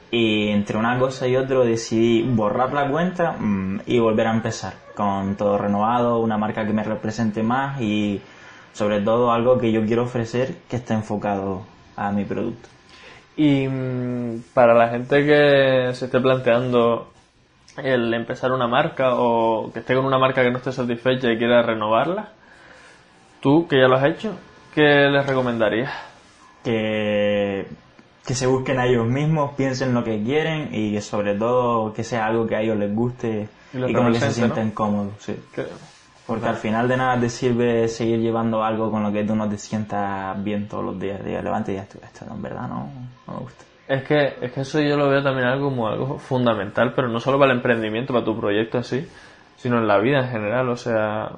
Y 0.09 0.49
entre 0.49 0.77
una 0.77 0.97
cosa 0.97 1.27
y 1.27 1.35
otra 1.35 1.59
decidí 1.59 2.23
borrar 2.23 2.73
la 2.73 2.89
cuenta 2.89 3.33
mm, 3.33 3.81
y 3.85 3.99
volver 3.99 4.27
a 4.27 4.33
empezar 4.33 4.73
con 4.95 5.35
todo 5.35 5.57
renovado, 5.57 6.19
una 6.19 6.37
marca 6.37 6.65
que 6.65 6.73
me 6.73 6.83
represente 6.83 7.43
más 7.43 7.81
y 7.81 8.21
sobre 8.73 9.01
todo 9.01 9.31
algo 9.31 9.57
que 9.57 9.71
yo 9.71 9.85
quiero 9.85 10.03
ofrecer 10.03 10.55
que 10.69 10.77
esté 10.77 10.93
enfocado 10.93 11.63
a 11.95 12.11
mi 12.11 12.23
producto. 12.23 12.69
Y 13.35 13.67
mm, 13.67 14.43
para 14.53 14.73
la 14.73 14.89
gente 14.89 15.25
que 15.25 15.93
se 15.93 16.05
esté 16.05 16.19
planteando 16.19 17.11
el 17.77 18.13
empezar 18.13 18.51
una 18.51 18.67
marca 18.67 19.15
o 19.15 19.71
que 19.73 19.79
esté 19.79 19.93
con 19.95 20.05
una 20.05 20.17
marca 20.17 20.41
que 20.41 20.51
no 20.51 20.57
esté 20.57 20.71
satisfecha 20.71 21.31
y 21.31 21.37
quiera 21.37 21.61
renovarla, 21.63 22.29
tú 23.41 23.67
que 23.67 23.79
ya 23.79 23.87
lo 23.87 23.97
has 23.97 24.05
hecho, 24.05 24.37
¿qué 24.73 25.09
les 25.09 25.25
recomendarías? 25.27 26.07
que, 26.67 27.36
que 28.27 28.35
se 28.35 28.45
busquen 28.45 28.77
a 28.79 28.85
ellos 28.85 29.07
mismos, 29.07 29.55
piensen 29.55 29.93
lo 29.93 30.03
que 30.03 30.21
quieren 30.21 30.69
y 30.73 30.91
que 30.93 31.01
sobre 31.01 31.33
todo 31.35 31.93
que 31.93 32.03
sea 32.03 32.25
algo 32.27 32.45
que 32.45 32.55
a 32.57 32.61
ellos 32.61 32.77
les 32.77 32.93
guste 32.93 33.47
Y 33.73 33.77
y, 33.77 33.93
con 33.93 34.05
lo 34.05 34.11
que 34.11 34.19
se 34.19 34.25
represente, 34.25 34.47
¿no? 34.49 34.53
sienten 34.55 34.71
cómodos. 34.71 35.13
sí. 35.19 35.35
¿Qué- 35.55 35.65
Porque 36.27 36.45
al 36.45 36.57
final 36.57 36.89
de 36.89 36.97
nada 36.97 37.17
te 37.17 37.29
sirve 37.29 37.87
seguir 37.87 38.19
llevando 38.19 38.61
algo 38.61 38.91
con 38.91 39.01
lo 39.01 39.13
que 39.13 39.23
tú 39.23 39.33
no 39.33 39.47
te 39.47 39.57
sientas 39.57 40.43
bien 40.43 40.67
todos 40.67 40.83
los 40.83 40.99
días. 40.99 41.23
Digas, 41.23 41.41
levante 41.41 41.71
y 41.71 41.75
digas, 41.75 41.87
"Tú, 41.87 41.99
esto 42.03 42.25
en 42.29 42.41
verdad 42.41 42.67
no, 42.67 42.89
no 43.27 43.33
me 43.33 43.39
gusta. 43.39 43.63
Es 43.87 44.03
que, 44.03 44.33
es 44.41 44.51
que 44.51 44.59
eso 44.59 44.81
yo 44.81 44.97
lo 44.97 45.07
veo 45.07 45.23
también 45.23 45.47
algo 45.47 45.69
como 45.69 45.87
algo 45.87 46.19
fundamental, 46.19 46.91
pero 46.93 47.07
no 47.07 47.21
solo 47.21 47.39
para 47.39 47.51
el 47.53 47.59
emprendimiento, 47.59 48.11
para 48.11 48.25
tu 48.25 48.37
proyecto 48.37 48.77
así, 48.77 49.07
sino 49.55 49.77
en 49.77 49.87
la 49.87 49.99
vida 49.99 50.19
en 50.19 50.29
general. 50.29 50.67
O 50.67 50.75
sea, 50.75 51.31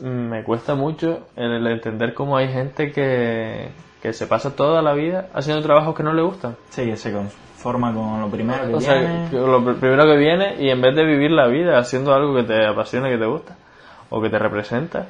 me 0.00 0.42
cuesta 0.44 0.74
mucho 0.74 1.26
el 1.36 1.66
entender 1.66 2.14
cómo 2.14 2.38
hay 2.38 2.48
gente 2.48 2.90
que, 2.90 3.68
que 4.02 4.12
se 4.12 4.26
pasa 4.26 4.54
toda 4.56 4.82
la 4.82 4.92
vida 4.94 5.28
haciendo 5.32 5.62
trabajos 5.62 5.94
que 5.94 6.02
no 6.02 6.12
le 6.12 6.22
gustan. 6.22 6.56
Sí, 6.70 6.96
se 6.96 7.12
conforma 7.12 7.94
con 7.94 8.20
lo 8.20 8.28
primero 8.28 8.66
que 8.66 8.74
O 8.74 8.78
viene. 8.78 9.28
sea, 9.30 9.40
lo 9.40 9.60
pr- 9.60 9.76
primero 9.78 10.04
que 10.04 10.16
viene 10.16 10.56
y 10.58 10.70
en 10.70 10.80
vez 10.82 10.94
de 10.96 11.04
vivir 11.04 11.30
la 11.30 11.46
vida 11.46 11.78
haciendo 11.78 12.12
algo 12.12 12.34
que 12.34 12.42
te 12.42 12.66
apasiona, 12.66 13.08
que 13.08 13.18
te 13.18 13.26
gusta 13.26 13.56
o 14.10 14.20
que 14.20 14.28
te 14.28 14.38
representa, 14.38 15.06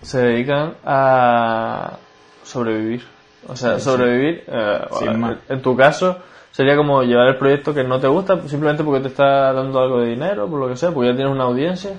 se 0.00 0.18
dedican 0.22 0.74
a 0.84 1.98
sobrevivir. 2.44 3.02
O 3.48 3.56
sea, 3.56 3.78
Sí, 3.78 3.84
sobrevivir, 3.84 4.44
eh, 4.46 4.80
Sin 4.98 5.08
a- 5.08 5.12
más. 5.14 5.36
en 5.48 5.60
tu 5.62 5.76
caso, 5.76 6.18
sería 6.52 6.76
como 6.76 7.02
llevar 7.02 7.26
el 7.28 7.36
proyecto 7.36 7.74
que 7.74 7.82
no 7.84 7.98
te 7.98 8.06
gusta 8.06 8.40
simplemente 8.46 8.84
porque 8.84 9.00
te 9.00 9.08
está 9.08 9.52
dando 9.52 9.80
algo 9.80 10.00
de 10.00 10.10
dinero, 10.10 10.46
por 10.48 10.60
lo 10.60 10.68
que 10.68 10.76
sea, 10.76 10.90
porque 10.92 11.10
ya 11.10 11.16
tienes 11.16 11.32
una 11.34 11.44
audiencia. 11.44 11.92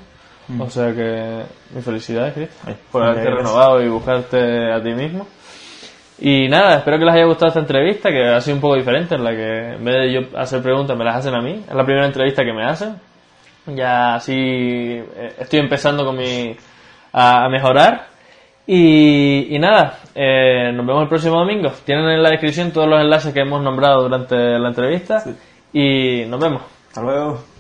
O 0.60 0.70
sea 0.70 0.94
que 0.94 1.44
mi 1.74 1.82
felicidades, 1.82 2.34
Chris, 2.34 2.50
Eh, 2.68 2.76
por 2.92 3.04
haberte 3.04 3.30
renovado 3.30 3.82
y 3.82 3.88
buscarte 3.88 4.72
a 4.74 4.82
ti 4.84 4.92
mismo. 4.94 5.26
Y 6.24 6.48
nada, 6.48 6.78
espero 6.78 7.00
que 7.00 7.06
les 7.06 7.16
haya 7.16 7.26
gustado 7.26 7.48
esta 7.48 7.60
entrevista, 7.62 8.10
que 8.12 8.24
ha 8.24 8.40
sido 8.42 8.56
un 8.56 8.62
poco 8.62 8.76
diferente, 8.76 9.16
en 9.16 9.24
la 9.24 9.32
que 9.32 9.74
en 9.74 9.84
vez 9.84 9.96
de 9.96 10.14
yo 10.14 10.38
hacer 10.38 10.62
preguntas 10.62 10.96
me 10.96 11.04
las 11.04 11.16
hacen 11.16 11.34
a 11.34 11.42
mí. 11.42 11.64
Es 11.68 11.74
la 11.74 11.84
primera 11.84 12.06
entrevista 12.06 12.44
que 12.44 12.54
me 12.54 12.64
hacen. 12.64 12.96
Ya 13.66 14.16
así 14.16 14.34
eh, 14.36 15.34
estoy 15.40 15.60
empezando 15.60 16.06
con 16.06 16.16
mi, 16.16 16.56
a, 17.12 17.46
a 17.46 17.50
mejorar. 17.50 18.06
Y, 18.68 19.56
y 19.56 19.60
nada, 19.60 19.98
eh, 20.14 20.72
nos 20.72 20.86
vemos 20.86 21.02
el 21.04 21.10
próximo 21.10 21.40
domingo. 21.40 21.72
Tienen 21.84 22.08
en 22.08 22.22
la 22.22 22.30
descripción 22.30 22.72
todos 22.72 22.88
los 22.88 23.02
enlaces 23.02 23.34
que 23.34 23.42
hemos 23.42 23.62
nombrado 23.64 24.04
durante 24.04 24.36
la 24.36 24.70
entrevista. 24.70 25.24
Y 25.74 26.26
nos 26.28 26.40
vemos. 26.40 26.62
Hasta 26.90 27.02
luego. 27.02 27.51